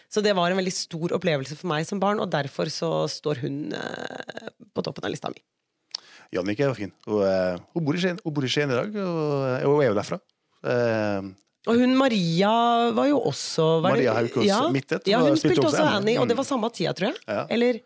Så 0.06 0.22
det 0.22 0.36
var 0.38 0.52
en 0.52 0.58
veldig 0.60 0.74
stor 0.74 1.16
opplevelse 1.16 1.56
for 1.58 1.70
meg 1.72 1.86
som 1.88 1.98
barn, 2.02 2.22
og 2.22 2.30
derfor 2.30 2.70
så 2.70 2.90
står 3.10 3.42
hun 3.42 3.74
eh, 3.74 4.50
på 4.70 4.84
toppen 4.86 5.06
av 5.06 5.10
lista 5.10 5.32
mi. 5.32 5.42
Jannicke 6.34 6.66
var 6.66 6.74
fin. 6.78 6.92
Og, 7.06 7.20
eh, 7.26 7.58
hun, 7.74 7.84
bor 7.86 7.98
Skien, 8.00 8.18
hun 8.24 8.34
bor 8.34 8.44
i 8.46 8.50
Skien 8.50 8.70
i 8.72 8.78
dag, 8.78 8.94
og, 9.02 9.66
og 9.66 9.74
hun 9.76 9.82
er 9.84 9.90
jo 9.92 9.98
derfra. 9.98 10.18
Uh, 10.66 11.28
Og 11.66 11.78
hun 11.78 11.92
Maria 11.98 12.50
var 12.94 13.06
jo 13.10 13.18
også 13.28 13.66
var 13.84 13.94
Maria 13.94 14.14
Haukås 14.16 14.46
ja, 14.46 14.62
Midtet. 14.74 15.06
Ja, 15.10 15.20
hun 15.22 15.36
spilte 15.38 15.66
også 15.66 15.84
Annie, 15.98 16.18
og 16.18 16.26
det 16.30 16.36
var 16.38 16.46
samme 16.48 16.70
tida, 16.74 16.94
tror 16.96 17.12
jeg. 17.12 17.20
Ja. 17.26 17.44
Eller 17.50 17.78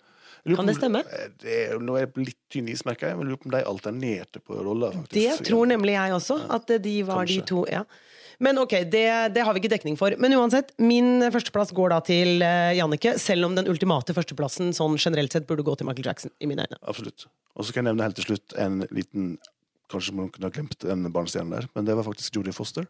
kan 0.56 0.68
det 0.68 0.76
stemme? 0.78 1.02
eh, 1.04 1.26
Det 1.40 1.56
er, 1.66 1.80
nå 1.84 1.96
er 1.98 2.06
jeg 2.06 2.28
litt 2.30 2.38
tynn 2.52 2.68
is, 2.72 2.84
merker 2.88 3.10
jeg, 3.10 3.18
men 3.18 3.28
lurer 3.28 3.40
på 3.42 3.50
om 3.50 3.56
de 3.56 3.64
alternerte 3.68 4.40
på 4.40 4.56
roller. 4.56 4.94
faktisk. 4.96 5.16
Det 5.16 5.48
tror 5.50 5.68
nemlig 5.68 5.96
jeg 5.98 6.14
også, 6.16 6.38
at 6.56 6.72
de 6.86 6.94
var 7.08 7.26
de 7.28 7.40
to. 7.44 7.64
Ja. 7.68 7.82
Men 8.40 8.58
ok, 8.62 8.72
det, 8.88 9.04
det 9.36 9.42
har 9.44 9.52
vi 9.54 9.60
ikke 9.60 9.72
dekning 9.74 9.98
for. 10.00 10.14
Men 10.20 10.32
uansett, 10.38 10.72
min 10.80 11.20
førsteplass 11.32 11.74
går 11.76 11.92
da 11.92 11.98
til 12.06 12.40
uh, 12.40 12.70
Jannicke, 12.76 13.12
selv 13.20 13.44
om 13.50 13.54
den 13.58 13.68
ultimate 13.68 14.14
førsteplassen 14.16 14.72
sånn 14.76 14.96
generelt 15.00 15.32
sett 15.36 15.46
burde 15.48 15.64
gå 15.66 15.74
til 15.76 15.88
Michael 15.88 16.08
Jackson, 16.08 16.32
i 16.40 16.48
mine 16.48 16.64
øyne. 16.64 16.78
Absolutt. 16.88 17.26
Og 17.58 17.66
så 17.68 17.74
kan 17.76 17.84
jeg 17.84 17.90
nevne 17.92 18.06
helt 18.08 18.16
til 18.20 18.30
slutt 18.30 18.56
en 18.60 18.80
liten 18.90 19.34
Kanskje 19.90 20.12
man 20.14 20.28
kunne 20.30 20.46
ha 20.46 20.54
glemt 20.54 20.84
en 20.86 21.08
barnestjerne 21.10 21.50
der, 21.50 21.64
men 21.74 21.84
det 21.88 21.96
var 21.98 22.04
faktisk 22.06 22.36
Jodie 22.38 22.52
Foster, 22.54 22.84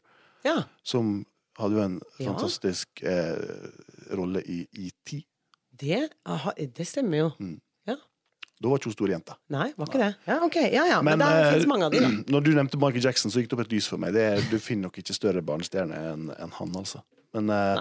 Ja. 0.45 0.59
som 0.85 1.25
hadde 1.57 1.79
jo 1.79 1.81
en 1.87 1.95
Ja. 2.21 2.27
fantastisk 2.29 3.01
eh, 3.03 3.41
rolle 4.13 4.43
i 4.45 4.67
ET. 4.77 5.15
Det, 5.81 6.03
aha, 6.29 6.53
det 6.61 6.85
stemmer 6.87 7.23
jo. 7.23 7.31
Ja. 7.41 7.57
Da 8.61 8.69
var 8.69 8.81
ikke 8.81 8.91
hun 8.91 8.97
stor 8.97 9.13
jente. 9.15 9.37
Nei, 9.55 9.71
var 9.79 9.89
ikke 9.89 10.03
det? 10.03 10.11
Ja, 10.29 10.41
ok. 10.45 10.59
Ja, 10.69 10.83
ja. 10.91 10.99
Men, 11.05 11.23
det 11.23 11.29
eh, 11.33 11.55
fins 11.55 11.71
mange 11.71 11.89
av 11.89 11.95
de, 11.95 12.03
da. 12.05 12.11
når 12.35 12.45
du 12.45 12.51
nevnte 12.59 12.81
Michael 12.81 13.09
Jackson, 13.09 13.33
så 13.33 13.41
gikk 13.41 13.53
det 13.53 13.57
opp 13.57 13.65
et 13.65 13.73
lys 13.73 13.89
for 13.89 14.03
meg. 14.03 14.13
Det 14.17 14.27
er, 14.35 14.43
du 14.51 14.59
finner 14.61 14.91
nok 14.91 15.01
ikke 15.01 15.17
større 15.17 15.41
barnestjerne 15.45 16.03
enn 16.11 16.29
en 16.37 16.53
han, 16.59 16.77
altså. 16.77 17.01
Men 17.31 17.47
uh, 17.55 17.79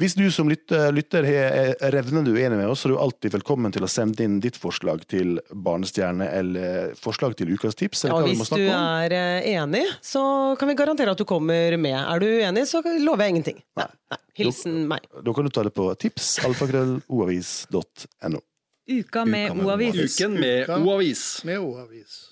hvis 0.00 0.12
du 0.12 0.26
som 0.28 0.48
lytter, 0.50 0.90
lytter 0.92 1.24
er 1.24 1.70
er 1.72 1.94
revnende 1.94 2.34
uenig 2.34 2.58
med 2.58 2.68
oss, 2.68 2.82
så 2.82 2.90
er 2.90 2.92
du 2.92 2.98
alltid 3.00 3.32
velkommen 3.32 3.72
til 3.72 3.86
å 3.86 3.88
sende 3.88 4.26
inn 4.26 4.36
ditt 4.44 4.58
forslag 4.60 5.06
til 5.08 5.38
barnestjerne 5.50 6.28
eller 6.36 6.92
forslag 7.00 7.32
til 7.38 7.54
ukas 7.54 7.78
tips. 7.80 8.04
Eller 8.04 8.20
Og 8.20 8.28
hvis 8.28 8.52
du 8.52 8.66
er 8.66 9.16
eh, 9.16 9.48
enig, 9.54 9.86
så 10.04 10.22
kan 10.60 10.68
vi 10.68 10.76
garantere 10.78 11.16
at 11.16 11.20
du 11.20 11.24
kommer 11.28 11.78
med. 11.80 11.96
Er 11.96 12.20
du 12.20 12.28
uenig, 12.28 12.66
så 12.68 12.84
lover 12.84 13.24
jeg 13.24 13.38
ingenting. 13.38 13.64
Nei, 13.80 13.88
nei. 14.12 14.20
Hilsen 14.42 14.84
meg. 14.90 15.08
Da 15.24 15.36
kan 15.36 15.48
du 15.48 15.54
ta 15.54 15.64
det 15.64 15.72
på 15.76 15.88
tips, 16.00 16.34
alfakrølloavis.no. 16.44 18.44
Uka 18.90 19.24
med 19.28 19.54
O-avis. 19.62 20.18
Uken 20.18 20.34
med 20.40 20.68
O-avis. 20.74 21.24
Med 21.46 21.62
O-avis. 21.62 22.26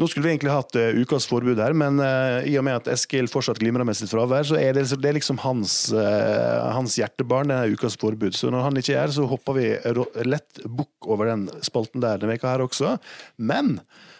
Nå 0.00 0.08
skulle 0.08 0.26
vi 0.26 0.32
egentlig 0.32 0.50
hatt 0.50 0.76
uh, 0.80 0.96
ukas 0.98 1.26
forbud 1.28 1.60
her, 1.60 1.74
men 1.76 2.00
uh, 2.00 2.40
i 2.48 2.56
og 2.58 2.64
med 2.66 2.80
at 2.80 2.88
Eskil 2.94 3.28
fortsatt 3.30 3.60
glimrer 3.60 3.86
med 3.86 3.94
sitt 3.94 4.10
fravær, 4.10 4.46
så 4.48 4.56
er 4.58 4.74
det, 4.74 4.86
det 4.98 5.10
er 5.10 5.18
liksom 5.18 5.38
hans, 5.44 5.76
uh, 5.94 6.72
hans 6.74 6.96
hjertebarn, 6.98 7.52
denne 7.52 7.76
ukas 7.76 7.98
forbud. 8.00 8.34
Så 8.36 8.50
når 8.50 8.66
han 8.66 8.80
ikke 8.80 8.96
er 8.96 9.04
her, 9.04 9.14
så 9.14 9.28
hopper 9.30 9.58
vi 9.60 9.68
lett 10.26 10.62
bukk 10.64 11.10
over 11.12 11.30
den 11.30 11.46
spalten 11.64 12.02
der 12.02 12.18
denne 12.18 12.34
veka 12.34 12.50
her 12.50 12.64
også. 12.64 12.96
Men 13.36 13.76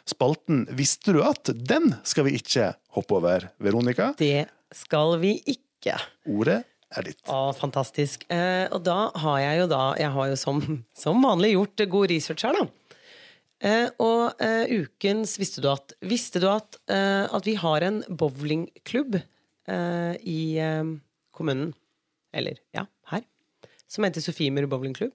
spalten 0.08 0.66
Visste 0.76 1.16
du 1.16 1.22
at? 1.24 1.50
Den 1.56 1.94
skal 2.06 2.28
vi 2.28 2.36
ikke 2.38 2.74
hoppe 2.94 3.18
over, 3.18 3.48
Veronica. 3.62 4.12
Det 4.20 4.46
skal 4.76 5.16
vi 5.24 5.38
ikke. 5.56 5.96
Ordet 6.30 6.62
er 6.98 7.08
ditt. 7.08 7.22
Å, 7.30 7.52
fantastisk. 7.56 8.24
Eh, 8.32 8.66
og 8.72 8.82
da 8.86 9.10
har 9.24 9.40
jeg 9.42 9.62
jo 9.62 9.66
da 9.70 9.82
Jeg 10.00 10.12
har 10.14 10.30
jo 10.32 10.38
som, 10.38 10.62
som 11.04 11.22
vanlig 11.24 11.54
gjort 11.54 11.84
god 11.94 12.12
research 12.12 12.46
her, 12.46 12.58
da. 12.58 12.66
Eh, 13.62 13.88
og 14.02 14.42
eh, 14.42 14.72
ukens 14.82 15.36
Visste 15.38 15.62
du 15.62 15.68
at 15.70 15.94
Visste 16.02 16.40
du 16.42 16.48
at, 16.50 16.80
eh, 16.90 17.28
at 17.30 17.46
vi 17.46 17.54
har 17.60 17.84
en 17.86 18.00
bowlingklubb 18.10 19.20
eh, 19.20 20.14
i 20.18 20.42
eh, 20.58 20.94
kommunen? 21.30 21.70
Eller 22.34 22.58
ja, 22.74 22.86
her. 23.12 23.26
Som 23.86 24.06
heter 24.06 24.24
Sofiemyr 24.24 24.66
bowlingklubb. 24.70 25.12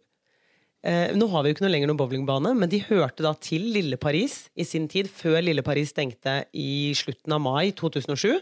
Nå 0.87 1.25
har 1.33 1.41
vi 1.43 1.49
jo 1.49 1.55
ikke 1.55 1.63
noe 1.65 1.71
lenger 1.73 1.89
noen 1.89 1.97
bowlingbane, 1.99 2.51
men 2.55 2.69
de 2.71 2.77
hørte 2.85 3.23
da 3.25 3.31
til 3.43 3.63
Lille 3.73 3.97
Paris 3.99 4.35
i 4.55 4.63
sin 4.63 4.85
tid, 4.87 5.09
før 5.09 5.41
Lille 5.41 5.63
Paris 5.65 5.89
stengte 5.91 6.35
i 6.55 6.93
slutten 6.95 7.33
av 7.33 7.41
mai 7.43 7.73
2007. 7.75 8.37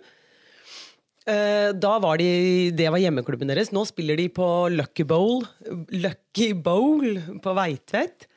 Eh, 1.25 1.71
da 1.73 1.95
var 2.03 2.19
de, 2.21 2.29
det 2.77 2.87
var 2.93 3.01
hjemmeklubben 3.01 3.49
deres. 3.49 3.71
Nå 3.73 3.81
spiller 3.89 4.19
de 4.19 4.27
på 4.29 4.45
Lucky 4.73 5.05
Bowl, 5.09 5.45
Lucky 5.89 6.51
Bowl 6.53 7.17
på 7.41 7.53
Veitvet. 7.57 8.27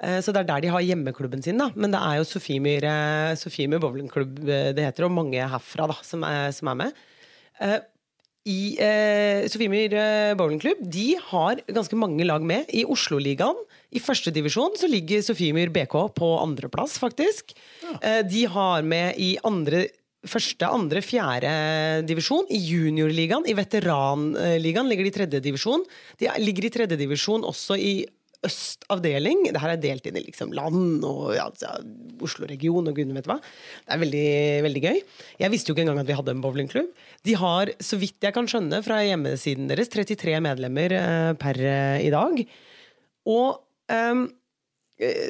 Eh, 0.00 0.20
så 0.22 0.32
det 0.32 0.44
er 0.44 0.50
der 0.52 0.64
de 0.64 0.72
har 0.72 0.84
hjemmeklubben 0.86 1.42
sin, 1.42 1.58
da. 1.58 1.70
Men 1.74 1.90
det 1.94 2.00
er 2.00 2.20
jo 2.20 2.28
Sofiemyr 2.28 2.86
eh, 2.86 3.38
Sofiemyr 3.40 3.82
bowlingklubb 3.82 4.38
det 4.46 4.86
heter, 4.86 5.08
og 5.08 5.16
mange 5.16 5.42
herfra 5.42 5.90
da, 5.90 5.98
som 6.06 6.22
er, 6.28 6.54
som 6.56 6.70
er 6.70 6.78
med. 6.84 7.02
I 8.48 8.60
eh, 8.80 9.44
Sofiemyr 9.50 9.98
bowlingklubb 10.38 10.86
de 10.86 11.08
har 11.32 11.60
ganske 11.66 11.98
mange 11.98 12.24
lag 12.24 12.46
med. 12.46 12.70
I 12.70 12.86
Oslo-ligaen, 12.88 13.58
i 13.90 13.98
førstedivisjon, 13.98 14.78
så 14.78 14.86
ligger 14.86 15.24
Sofiemyr 15.26 15.72
BK 15.74 15.96
på 16.14 16.28
andreplass, 16.38 16.94
faktisk. 17.02 17.56
Eh, 17.98 18.22
de 18.22 18.46
har 18.54 18.86
med 18.86 19.18
i 19.18 19.34
andre 19.44 19.88
Første, 20.28 20.68
andre, 20.68 21.00
fjerde 21.00 21.50
divisjon. 22.04 22.44
I 22.52 22.58
juniorligaen, 22.60 23.46
i 23.48 23.54
veteranligaen, 23.56 24.88
ligger 24.90 25.06
de 25.06 25.12
i 25.12 25.14
tredje 25.16 25.40
divisjon. 25.40 25.84
De 26.20 26.26
er- 26.28 26.40
ligger 26.42 26.66
i 26.66 26.70
tredje 26.74 26.98
divisjon 27.00 27.46
også 27.48 27.78
i 27.80 28.04
østavdeling. 28.44 29.52
Det 29.52 29.60
her 29.60 29.74
er 29.74 29.80
delt 29.80 30.06
inn 30.08 30.16
i 30.16 30.24
liksom 30.24 30.52
land 30.56 31.04
og 31.04 31.34
ja, 31.36 31.46
altså, 31.50 31.72
Oslo-region 32.24 32.88
og 32.88 32.96
gudene 32.96 33.16
vet 33.18 33.28
hva. 33.28 33.36
Det 33.40 33.94
er 33.96 34.00
veldig, 34.00 34.28
veldig 34.66 34.82
gøy. 34.86 35.00
Jeg 35.42 35.52
visste 35.52 35.70
jo 35.70 35.76
ikke 35.76 35.84
engang 35.86 36.00
at 36.02 36.08
vi 36.08 36.16
hadde 36.16 36.34
en 36.36 36.42
bowlingklubb. 36.44 36.90
De 37.28 37.36
har, 37.40 37.72
så 37.80 38.00
vidt 38.00 38.20
jeg 38.24 38.36
kan 38.36 38.48
skjønne 38.48 38.82
fra 38.84 39.00
hjemmesiden 39.04 39.68
deres, 39.72 39.92
33 39.92 40.40
medlemmer 40.44 40.96
eh, 40.96 41.32
per 41.40 41.60
eh, 41.60 42.04
i 42.06 42.12
dag. 42.12 42.44
Og 43.28 43.60
eh, 43.92 44.24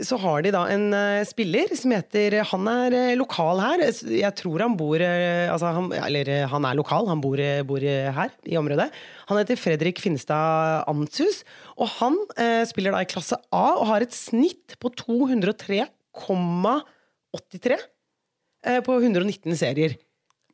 så 0.02 0.16
har 0.18 0.42
de 0.42 0.50
da 0.50 0.64
en 0.72 0.88
eh, 0.96 1.20
spiller 1.28 1.68
som 1.78 1.92
heter 1.94 2.42
Han 2.50 2.66
er 2.70 2.94
eh, 2.96 3.16
lokal 3.18 3.60
her. 3.62 3.78
Jeg 4.10 4.34
tror 4.40 4.60
han 4.64 4.76
bor 4.78 4.98
eh, 4.98 5.52
altså 5.52 5.66
han, 5.76 5.92
Eller 5.94 6.26
eh, 6.26 6.48
han 6.50 6.64
er 6.66 6.74
lokal, 6.78 7.06
han 7.10 7.20
bor, 7.22 7.38
eh, 7.38 7.62
bor 7.66 7.78
eh, 7.78 8.12
her 8.16 8.30
i 8.50 8.56
området. 8.58 8.90
Han 9.30 9.38
heter 9.38 9.56
Fredrik 9.60 10.00
Finstad 10.02 10.82
Amtshus, 10.90 11.44
og 11.78 11.86
han 12.00 12.14
eh, 12.34 12.66
spiller 12.66 12.90
da 12.96 13.00
i 13.04 13.10
klasse 13.10 13.36
A 13.54 13.78
og 13.78 13.86
har 13.92 14.00
et 14.02 14.14
snitt 14.16 14.74
på 14.82 14.88
203,83 14.98 17.78
eh, 17.78 18.80
på 18.82 18.92
119 18.98 19.54
serier. 19.54 19.94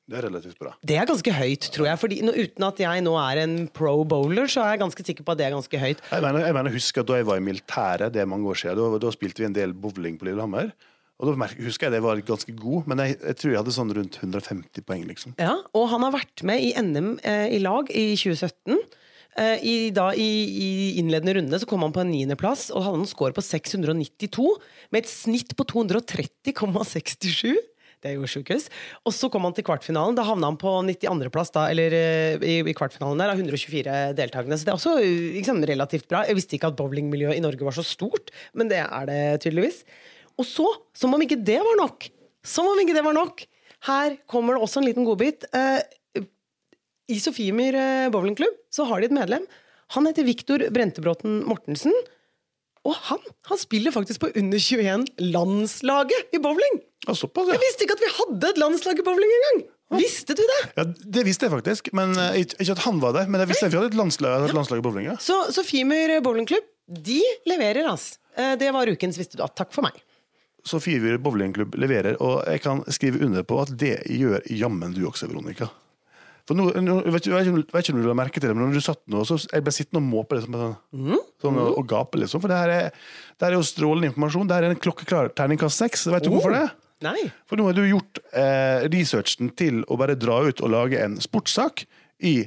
Det 0.06 0.20
er 0.20 0.26
relativt 0.28 0.58
bra. 0.62 0.70
Det 0.86 0.96
er 1.00 1.06
ganske 1.08 1.32
høyt, 1.34 1.64
tror 1.74 1.88
jeg. 1.88 1.98
Fordi 1.98 2.18
nå, 2.22 2.34
uten 2.36 2.66
at 2.68 2.82
jeg 2.82 3.02
nå 3.02 3.14
er 3.18 3.40
en 3.42 3.54
pro 3.74 3.96
bowler, 4.06 4.46
så 4.50 4.62
er 4.62 4.76
jeg 4.76 4.84
ganske 4.84 5.06
sikker 5.08 5.26
på 5.26 5.34
at 5.34 5.40
det 5.40 5.48
er 5.48 5.56
ganske 5.56 5.80
høyt. 5.82 6.02
Jeg 6.12 6.22
mener, 6.22 6.44
jeg 6.46 6.54
mener 6.54 6.76
husker 6.76 7.02
at 7.02 7.08
Da 7.10 7.16
jeg 7.18 7.26
var 7.26 7.40
i 7.40 7.46
militæret, 7.46 8.12
det 8.14 8.22
er 8.22 8.28
mange 8.30 8.46
år 8.52 8.60
siden, 8.60 8.78
da, 8.94 9.00
da 9.02 9.14
spilte 9.14 9.42
vi 9.42 9.48
en 9.48 9.56
del 9.56 9.74
bowling 9.74 10.20
på 10.20 10.28
Lillehammer. 10.28 10.70
Og 11.16 11.30
da 11.30 11.48
husker 11.64 11.88
jeg 11.88 11.96
det 11.96 12.02
var 12.04 12.20
ganske 12.28 12.52
god, 12.54 12.86
men 12.92 13.00
jeg, 13.02 13.16
jeg 13.22 13.38
tror 13.40 13.52
jeg 13.52 13.60
hadde 13.62 13.74
sånn 13.74 13.92
rundt 13.98 14.18
150 14.20 14.84
poeng. 14.86 15.06
liksom. 15.08 15.34
Ja, 15.40 15.56
og 15.74 15.88
han 15.90 16.04
har 16.04 16.14
vært 16.14 16.44
med 16.46 16.60
i 16.60 16.74
NM 16.76 17.14
eh, 17.24 17.46
i 17.56 17.60
lag 17.64 17.88
i 17.90 18.10
2017. 18.20 18.76
Eh, 19.36 19.64
i, 19.64 19.76
da, 19.96 20.10
i, 20.12 20.28
I 20.46 20.68
innledende 21.00 21.38
runde 21.40 21.60
så 21.60 21.68
kom 21.68 21.82
han 21.84 21.94
på 21.96 22.04
en 22.04 22.12
niendeplass 22.12 22.68
og 22.70 22.84
hadde 22.84 23.02
en 23.02 23.08
score 23.08 23.34
på 23.36 23.44
692, 23.44 24.44
med 24.92 25.02
et 25.02 25.10
snitt 25.10 25.56
på 25.56 25.66
230,67. 25.72 27.56
Jo 28.14 28.28
sjukehus. 28.30 28.68
Og 29.06 29.14
så 29.14 29.30
kom 29.32 29.46
han 29.46 29.54
til 29.56 29.66
kvartfinalen. 29.66 30.16
Da 30.18 30.26
havna 30.26 30.50
han 30.50 30.58
på 30.60 30.72
92.-plass 30.86 31.52
eller 31.66 31.96
eh, 31.96 32.46
i, 32.46 32.56
i 32.62 32.76
kvartfinalen 32.76 33.22
der 33.22 33.32
av 33.32 33.40
124 33.40 33.96
deltakende. 34.18 34.58
Så 34.58 34.68
det 34.68 34.74
er 34.74 34.78
også 34.78 34.94
liksom, 35.36 35.62
relativt 35.68 36.08
bra. 36.10 36.24
Jeg 36.28 36.38
visste 36.38 36.58
ikke 36.58 36.70
at 36.72 36.78
bowlingmiljøet 36.78 37.38
i 37.38 37.44
Norge 37.44 37.66
var 37.66 37.76
så 37.76 37.84
stort, 37.86 38.32
men 38.56 38.70
det 38.72 38.82
er 38.84 39.10
det 39.10 39.20
tydeligvis. 39.44 39.82
Og 40.36 40.48
så, 40.48 40.66
som 40.96 41.14
om 41.16 41.22
ikke 41.24 41.40
det 41.40 41.60
var 41.64 41.78
nok, 41.80 42.08
som 42.46 42.68
om 42.68 42.80
ikke 42.82 42.96
det 42.96 43.04
var 43.06 43.16
nok, 43.16 43.46
her 43.86 44.18
kommer 44.30 44.56
det 44.56 44.64
også 44.66 44.82
en 44.82 44.88
liten 44.88 45.06
godbit. 45.06 45.46
Eh, 45.56 46.26
I 47.12 47.20
Sofiemyr 47.22 47.78
bowlingklubb 48.14 48.60
så 48.72 48.86
har 48.90 49.00
de 49.00 49.10
et 49.10 49.16
medlem. 49.16 49.46
Han 49.94 50.08
heter 50.08 50.26
Viktor 50.26 50.64
Brentebråten 50.74 51.44
Mortensen. 51.46 51.94
Og 52.86 52.94
han, 53.08 53.22
han 53.50 53.58
spiller 53.58 53.94
faktisk 53.94 54.22
på 54.22 54.32
under 54.38 54.62
21-landslaget 54.62 56.36
i 56.36 56.42
bowling! 56.42 56.82
Ja, 57.06 57.14
såpass, 57.14 57.46
ja. 57.48 57.54
Jeg 57.56 57.62
visste 57.62 57.86
ikke 57.86 57.96
at 57.98 58.04
vi 58.04 58.12
hadde 58.18 58.48
et 58.52 58.58
landslag 58.62 58.98
i 58.98 59.04
bowling 59.06 59.34
engang! 59.38 59.64
Visste 59.96 60.34
du 60.34 60.42
det? 60.42 60.56
ja. 60.74 60.84
Det 61.16 61.22
visste 61.28 61.46
jeg 61.46 61.52
faktisk, 61.54 61.92
men 61.94 62.10
uh, 62.18 62.32
ikke, 62.34 62.56
ikke 62.64 62.74
at 62.74 62.82
han 62.88 62.98
var 63.02 63.12
der. 63.14 63.28
Men 63.30 63.44
jeg 63.44 63.52
visste 63.52 63.68
at 63.68 63.72
vi 63.74 63.78
hadde 63.78 63.92
et 63.94 63.98
landslag, 64.00 64.48
et 64.48 64.56
landslag 64.56 64.80
i 64.82 64.84
bowling. 64.88 65.06
Ja. 65.12 65.14
Så 65.22 65.36
Sofiemyr 65.54 66.16
bowlingklubb, 66.26 66.66
de 67.06 67.20
leverer, 67.46 67.86
altså. 67.86 68.18
Eh, 68.36 68.56
Det 68.58 68.68
var 68.74 68.90
ukens 68.90 69.16
Visste 69.18 69.38
du 69.38 69.44
at. 69.46 69.54
Takk 69.58 69.70
for 69.74 69.86
meg. 69.86 69.94
Så 70.66 70.80
Sofievur 70.80 71.20
bowlingklubb 71.22 71.76
leverer, 71.78 72.16
og 72.20 72.40
jeg 72.50 72.60
kan 72.64 72.82
skrive 72.90 73.20
under 73.22 73.44
på 73.46 73.60
at 73.62 73.70
det 73.78 74.00
gjør 74.10 74.42
jammen 74.50 74.90
du 74.96 75.04
også, 75.06 75.28
Veronica. 75.30 75.68
For 76.46 76.54
nå, 76.58 76.64
nå 76.82 76.96
vet, 77.10 77.26
ikke, 77.26 77.38
jeg 77.42 77.54
vet 77.54 77.86
ikke 77.86 77.94
om 77.94 78.02
du 78.02 78.06
la 78.10 78.14
merke 78.18 78.38
til 78.42 78.50
det, 78.50 78.54
men 78.58 78.68
når 78.68 78.74
du 78.78 78.82
satt 78.82 79.00
nå, 79.10 79.22
så 79.26 79.38
jeg 79.50 79.62
ble 79.66 79.72
sittende 79.74 80.02
og 80.02 80.06
måpe 80.10 80.36
liksom, 80.38 80.54
sånn, 80.58 81.22
sånn, 81.42 81.56
og, 81.62 81.72
og 81.80 81.86
gape, 81.90 82.18
liksom. 82.22 82.42
For 82.42 82.50
det 82.50 82.58
her 82.58 82.70
er, 82.74 82.90
det 83.38 83.46
her 83.46 83.54
er 83.54 83.58
jo 83.58 83.66
strålende 83.66 84.10
informasjon. 84.12 84.50
Det 84.50 84.58
her 84.58 84.66
er 84.68 84.74
en 84.74 84.82
klokkeklar 84.82 85.30
terningkast 85.38 85.82
seks. 85.82 86.04
Vet 86.10 86.26
du 86.26 86.30
Oh. 86.30 86.36
hvorfor 86.38 86.54
det? 86.54 86.66
Nei. 87.04 87.26
For 87.48 87.60
nå 87.60 87.66
har 87.68 87.76
du 87.76 87.82
gjort 87.84 88.20
eh, 88.32 88.86
researchen 88.88 89.50
til 89.58 89.82
å 89.84 89.98
bare 90.00 90.16
dra 90.16 90.38
ut 90.46 90.62
og 90.64 90.72
lage 90.72 91.00
en 91.02 91.18
sportssak 91.20 91.84
i 92.24 92.38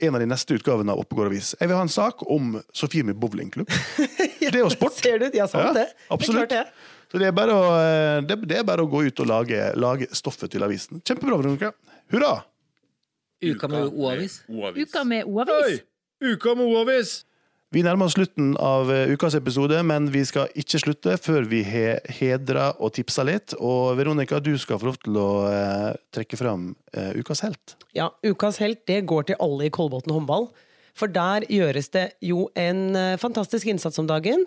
en 0.00 0.16
av 0.16 0.22
de 0.22 0.28
neste 0.30 0.56
utgavene 0.56 0.94
av 0.94 1.02
Oppegård 1.02 1.28
Avis. 1.28 1.52
Jeg 1.60 1.68
vil 1.68 1.76
ha 1.76 1.84
en 1.84 1.92
sak 1.92 2.24
om 2.32 2.54
Sofiemi 2.72 3.12
bowlingklubb. 3.12 3.68
Det 4.40 4.54
er 4.54 4.62
jo 4.62 4.70
sport. 4.72 4.96
Ser 4.96 5.20
du? 5.20 5.28
Ja, 5.36 5.44
sant 5.50 5.76
det. 5.76 5.90
absolutt. 6.08 6.48
Det 6.48 6.56
er 6.56 6.64
klart 6.64 6.72
det. 6.72 6.96
Så 7.10 7.18
det 7.18 7.26
er, 7.26 7.32
bare 7.34 7.54
å, 7.58 7.62
eh, 7.74 8.16
det, 8.22 8.36
det 8.46 8.60
er 8.60 8.66
bare 8.66 8.84
å 8.86 8.88
gå 8.90 9.02
ut 9.08 9.20
og 9.22 9.26
lage, 9.26 9.58
lage 9.78 10.06
stoffet 10.14 10.52
til 10.52 10.62
avisen. 10.62 11.02
Kjempebra, 11.02 11.40
Veronica. 11.40 11.72
Hurra! 12.14 12.36
Uka 13.42 13.68
med 13.68 13.88
O-avis. 13.90 14.40
Uka 14.48 15.02
med 15.04 15.26
O-avis. 15.26 15.82
Uka 16.22 16.54
med 16.54 16.70
O-avis! 16.70 17.12
Vi 17.70 17.84
nærmer 17.86 18.08
oss 18.08 18.16
slutten 18.16 18.56
av 18.58 18.88
eh, 18.90 19.12
ukas 19.14 19.36
episode, 19.38 19.76
men 19.86 20.08
vi 20.10 20.24
skal 20.26 20.48
ikke 20.58 20.78
slutte 20.82 21.12
før 21.22 21.44
vi 21.46 21.60
har 21.62 22.00
hedra 22.16 22.72
og 22.82 22.96
tipsa 22.96 23.22
litt. 23.22 23.54
Og 23.62 23.92
Veronica, 23.94 24.40
du 24.42 24.56
skal 24.58 24.80
få 24.82 24.88
lov 24.88 24.98
til 24.98 25.18
å 25.22 25.26
eh, 25.46 25.92
trekke 26.10 26.38
fram 26.40 26.72
eh, 26.90 27.12
ukas 27.22 27.44
helt. 27.46 27.76
Ja, 27.94 28.08
Ukas 28.26 28.58
helt 28.58 28.82
det 28.90 29.04
går 29.06 29.28
til 29.30 29.38
alle 29.38 29.68
i 29.68 29.70
Kolbotn 29.70 30.10
håndball. 30.10 30.48
For 30.98 31.14
der 31.14 31.46
gjøres 31.46 31.92
det 31.94 32.04
jo 32.26 32.48
en 32.58 32.90
fantastisk 33.22 33.70
innsats 33.70 34.02
om 34.02 34.08
dagen. 34.10 34.42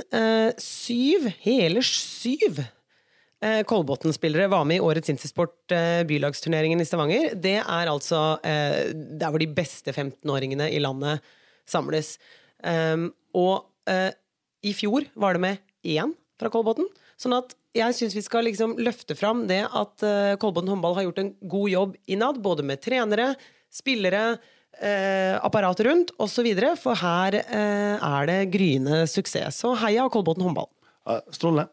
Syv, 0.60 1.30
hele 1.46 1.80
syv 1.88 2.60
eh, 2.60 3.64
Kolbotn-spillere 3.64 4.52
var 4.52 4.68
med 4.68 4.82
i 4.82 4.84
årets 4.84 5.16
Intersport 5.16 5.72
bylagsturneringen 6.12 6.84
i 6.84 6.92
Stavanger. 6.92 7.32
Det 7.40 7.62
er 7.64 7.88
altså 7.88 8.36
der 8.44 9.32
hvor 9.32 9.40
de 9.40 9.48
beste 9.56 9.96
15-åringene 9.96 10.68
i 10.76 10.84
landet 10.84 11.24
samles. 11.64 12.18
Um, 12.63 13.10
og 13.36 13.67
uh, 13.89 14.12
i 14.63 14.73
fjor 14.76 15.08
var 15.19 15.36
det 15.36 15.43
med 15.43 15.62
én 15.84 16.13
fra 16.39 16.52
Kolbotn. 16.54 16.88
Sånn 17.19 17.36
at 17.38 17.54
jeg 17.73 17.95
syns 17.97 18.15
vi 18.15 18.23
skal 18.26 18.45
liksom 18.47 18.76
løfte 18.82 19.17
fram 19.17 19.45
det 19.49 19.63
at 19.65 20.06
uh, 20.06 20.34
Kolbotn 20.41 20.71
håndball 20.71 20.97
har 20.97 21.08
gjort 21.08 21.21
en 21.23 21.34
god 21.52 21.69
jobb 21.73 21.95
innad, 22.06 22.41
både 22.43 22.65
med 22.67 22.82
trenere, 22.84 23.34
spillere, 23.73 24.23
uh, 24.80 25.36
apparatet 25.41 25.88
rundt 25.89 26.13
osv. 26.21 26.49
For 26.82 26.99
her 27.02 27.39
uh, 27.41 27.95
er 27.97 28.30
det 28.30 28.39
gryende 28.54 29.04
suksess. 29.10 29.63
Så 29.63 29.76
heia 29.84 30.08
Kolbotn 30.13 30.45
håndball. 30.45 30.69
Strålende. 31.36 31.67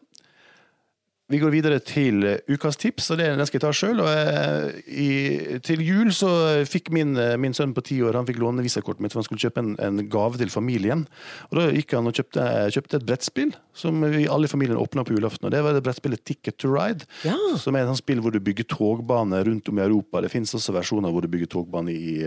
Vi 1.31 1.39
går 1.39 1.53
videre 1.53 1.79
til 1.79 2.23
eh, 2.27 2.39
ukas 2.51 2.75
tips, 2.81 3.09
og 3.13 3.17
det 3.21 3.27
er 3.29 3.37
den 3.39 3.47
skal 3.47 3.59
jeg 3.61 3.63
ta 3.63 3.71
sjøl. 3.71 4.01
Til 5.65 5.81
jul 5.85 6.11
så 6.15 6.29
fikk 6.67 6.89
min, 6.93 7.13
eh, 7.17 7.37
min 7.39 7.53
sønn 7.55 7.73
på 7.75 7.83
ti 7.87 7.99
år 8.03 8.17
han 8.19 8.27
fikk 8.27 8.39
låne 8.41 8.63
visakortet 8.65 9.01
mitt 9.03 9.13
for 9.13 9.21
han 9.21 9.27
skulle 9.27 9.43
kjøpe 9.43 9.61
en, 9.63 9.75
en 9.79 10.01
gave 10.11 10.39
til 10.41 10.51
familien. 10.53 11.05
Og 11.49 11.59
Da 11.59 11.67
gikk 11.71 11.95
han 11.97 12.07
og 12.09 12.15
kjøpte, 12.17 12.45
kjøpte 12.75 12.99
et 12.99 13.07
brettspill 13.07 13.53
som 13.77 14.01
vi 14.03 14.25
alle 14.27 14.49
i 14.49 14.51
familien 14.51 14.75
åpna 14.79 15.05
på 15.07 15.15
julaften. 15.15 15.47
Og 15.47 15.53
Det 15.53 15.61
var 15.63 15.75
det 15.77 15.83
brettspillet 15.85 16.23
Ticket 16.27 16.57
to 16.59 16.71
Ride, 16.73 17.05
Ja. 17.23 17.35
som 17.57 17.75
er 17.75 17.87
et 17.87 17.97
spill 18.01 18.19
hvor 18.23 18.31
du 18.33 18.39
bygger 18.43 18.67
togbane 18.67 19.39
rundt 19.47 19.69
om 19.71 19.79
i 19.79 19.85
Europa. 19.85 20.21
Det 20.21 20.31
finnes 20.33 20.51
også 20.57 20.73
versjoner 20.75 21.11
hvor 21.13 21.21
du 21.23 21.29
bygger 21.31 21.47
togbane 21.55 21.91
i, 21.93 22.17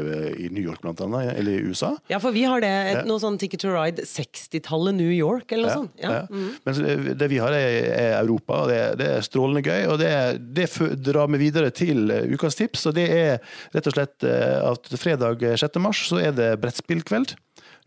i 0.46 0.48
New 0.48 0.62
York, 0.64 0.80
blant 0.80 1.00
annet, 1.04 1.34
eller 1.36 1.58
i 1.58 1.64
USA. 1.68 1.92
Ja, 2.08 2.18
for 2.22 2.32
vi 2.32 2.44
har 2.48 2.60
det, 2.64 2.70
et, 2.94 3.04
noe 3.08 3.20
sånn 3.20 3.36
Ticket 3.40 3.60
to 3.60 3.72
Ride 3.74 4.02
60-tallet 4.08 4.94
New 4.96 5.12
York, 5.12 5.52
eller 5.52 5.68
noe 5.68 5.76
sånt. 5.84 5.92
Ja. 6.00 6.14
Ja. 6.24 6.26
Men 6.64 7.16
det- 7.18 7.30
vi 7.34 7.38
har, 7.40 7.52
er, 7.56 7.86
er 7.96 8.18
Europa, 8.22 8.62
og 8.64 8.68
det, 8.68 8.93
det 9.00 9.08
er 9.16 9.24
strålende 9.26 9.64
gøy. 9.64 9.86
Og 9.92 9.98
det, 10.02 10.12
det 10.56 10.68
drar 11.04 11.30
meg 11.30 11.42
videre 11.42 11.72
til 11.74 12.10
eh, 12.12 12.28
ukas 12.34 12.58
tips, 12.58 12.86
og 12.90 12.96
det 12.98 13.08
er 13.12 13.56
rett 13.74 13.90
og 13.90 13.96
slett 13.96 14.28
eh, 14.28 14.58
at 14.72 14.94
fredag 15.00 15.44
6. 15.60 15.80
mars 15.82 16.04
så 16.10 16.20
er 16.22 16.36
det 16.36 16.54
brettspillkveld. 16.62 17.36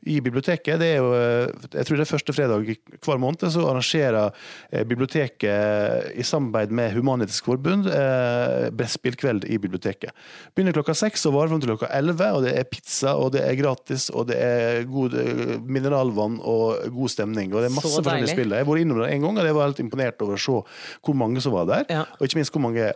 I 0.05 0.19
biblioteket. 0.21 0.77
Det 0.79 0.87
er 0.93 0.99
jo, 1.01 1.09
eh, 1.17 1.67
jeg 1.73 1.87
tror 1.87 1.97
det 1.97 2.03
er 2.05 2.09
første 2.11 2.33
fredag 2.35 2.67
hver 3.03 3.17
måned 3.19 3.49
så 3.49 3.63
arrangerer 3.65 4.29
eh, 4.71 4.83
biblioteket 4.85 6.13
i 6.13 6.23
samarbeid 6.23 6.71
med 6.71 6.93
Human-Etisk 6.93 7.49
Forbund 7.49 7.89
eh, 7.89 8.67
brettspillkveld 8.77 9.47
i 9.49 9.57
biblioteket. 9.57 10.13
Begynner 10.53 10.77
klokka 10.77 10.93
seks 10.95 11.25
og 11.27 11.33
varer 11.35 11.51
fram 11.51 11.63
til 11.63 11.73
klokka 11.73 11.89
elleve. 11.97 12.29
Og 12.37 12.45
det 12.45 12.53
er 12.59 12.69
pizza, 12.69 13.15
og 13.17 13.33
det 13.35 13.41
er 13.47 13.57
gratis, 13.59 14.07
og 14.13 14.29
det 14.29 14.37
er 14.37 14.85
god 14.87 15.17
mineralvann 15.65 16.37
og 16.45 16.87
god 16.93 17.15
stemning. 17.17 17.51
Og 17.55 17.65
det 17.65 17.71
er 17.71 17.75
masse 17.79 17.95
forskjellige 17.97 18.35
spill. 18.37 18.53
Jeg 18.53 18.63
har 18.63 18.69
vært 18.69 18.85
innom 18.85 19.01
det 19.01 19.11
en 19.15 19.27
gang, 19.27 19.41
og 19.41 19.49
jeg 19.49 19.57
var 19.57 19.71
helt 19.71 19.83
imponert 19.83 20.23
over 20.23 20.37
å 20.37 20.45
se 20.45 20.61
hvor 21.01 21.17
mange 21.17 21.43
som 21.43 21.57
var 21.57 21.67
der. 21.73 21.89
Ja. 21.89 22.05
Og 22.19 22.29
ikke 22.29 22.43
minst 22.43 22.53
hvor 22.53 22.63
mange 22.63 22.93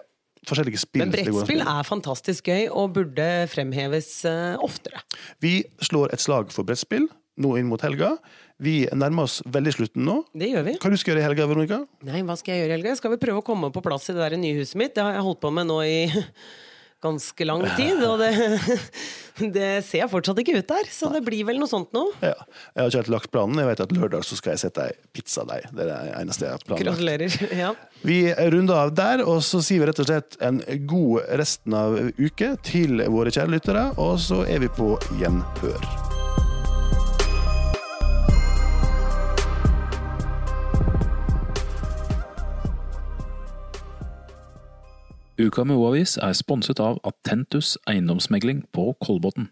forskjellige 0.50 0.82
spill 0.82 1.04
Men 1.06 1.14
brettspill 1.14 1.64
er 1.64 1.88
fantastisk 1.88 2.50
gøy 2.50 2.68
og 2.70 2.94
burde 2.98 3.28
fremheves 3.52 4.14
eh, 4.30 4.56
oftere. 4.62 5.04
Vi 5.44 5.60
slår 5.84 6.16
et 6.16 6.24
slag 6.24 6.54
for 6.54 6.68
brettspill 6.68 7.10
nå 7.42 7.56
inn 7.58 7.70
mot 7.70 7.82
helga. 7.82 8.16
Vi 8.62 8.84
nærmer 8.94 9.26
oss 9.26 9.40
veldig 9.50 9.74
slutten 9.74 10.06
nå. 10.06 10.20
Det 10.38 10.52
gjør 10.52 10.66
vi. 10.68 10.76
Hva 10.82 10.92
du 10.92 10.98
skal 11.00 11.14
gjøre 11.14 11.24
i 11.24 11.28
helga, 11.30 11.48
Veronica? 11.50 11.80
Nei, 12.06 12.22
hva 12.28 12.36
skal 12.38 12.54
jeg 12.54 12.66
gjøre 12.66 12.74
i 12.74 12.78
helga? 12.78 12.98
Skal 13.00 13.16
vi 13.16 13.22
prøve 13.24 13.42
å 13.42 13.46
komme 13.46 13.72
på 13.74 13.82
plass 13.86 14.10
i 14.12 14.16
det 14.18 14.22
der 14.22 14.38
nye 14.42 14.60
huset 14.60 14.78
mitt? 14.82 14.94
Det 14.98 15.06
har 15.06 15.16
jeg 15.18 15.26
holdt 15.26 15.42
på 15.42 15.54
med 15.56 15.70
nå 15.72 15.80
i 15.88 15.96
ganske 17.02 17.46
lang 17.48 17.64
tid, 17.78 18.02
og 18.06 18.22
det, 18.22 18.32
det 19.58 19.70
ser 19.88 20.10
fortsatt 20.12 20.42
ikke 20.44 20.60
ut 20.60 20.70
der. 20.70 20.90
Så 20.94 21.10
det 21.14 21.24
blir 21.26 21.46
vel 21.48 21.62
noe 21.62 21.70
sånt 21.70 21.92
nå. 21.96 22.06
Ja. 22.22 22.36
Jeg 22.76 22.84
har 22.84 22.92
ikke 22.92 23.02
helt 23.02 23.14
lagt 23.16 23.32
planen. 23.34 23.62
Jeg 23.62 23.72
vet 23.72 23.84
at 23.88 23.96
lørdag 23.96 24.28
så 24.28 24.38
skal 24.40 24.56
jeg 24.56 24.64
sette 24.66 24.88
ei 24.90 24.96
pizzadeig. 25.16 25.66
Det 25.72 25.86
er 25.88 25.92
det 25.92 26.00
eneste 26.22 26.48
jeg 26.48 26.58
har 26.58 26.66
planlagt. 26.68 26.88
Gratulerer. 26.92 27.40
Ja. 27.62 27.74
Vi 28.08 28.20
runder 28.34 28.88
av 28.88 28.94
der, 28.98 29.22
og 29.28 29.44
så 29.46 29.60
sier 29.62 29.84
vi 29.84 29.90
rett 29.92 30.00
og 30.02 30.08
slett 30.08 30.38
en 30.42 30.62
god 30.90 31.28
resten 31.42 31.76
av 31.78 32.00
uke 32.18 32.56
til 32.66 33.04
våre 33.14 33.34
kjære 33.34 33.54
lyttere, 33.58 33.86
og 34.02 34.18
så 34.24 34.42
er 34.50 34.64
vi 34.64 34.72
på 34.74 34.96
gjenhør. 35.20 36.11
Uka 45.42 45.64
med 45.64 45.76
O-avis 45.76 46.18
er 46.22 46.36
sponset 46.38 46.80
av 46.80 47.00
Attentus 47.08 47.74
eiendomsmegling 47.90 48.60
på 48.76 48.92
Kolbotn. 49.02 49.48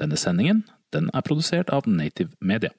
Denne 0.00 0.16
sendingen 0.16 0.62
den 0.94 1.10
er 1.12 1.24
produsert 1.26 1.68
av 1.68 1.84
Native 1.88 2.32
Media. 2.40 2.70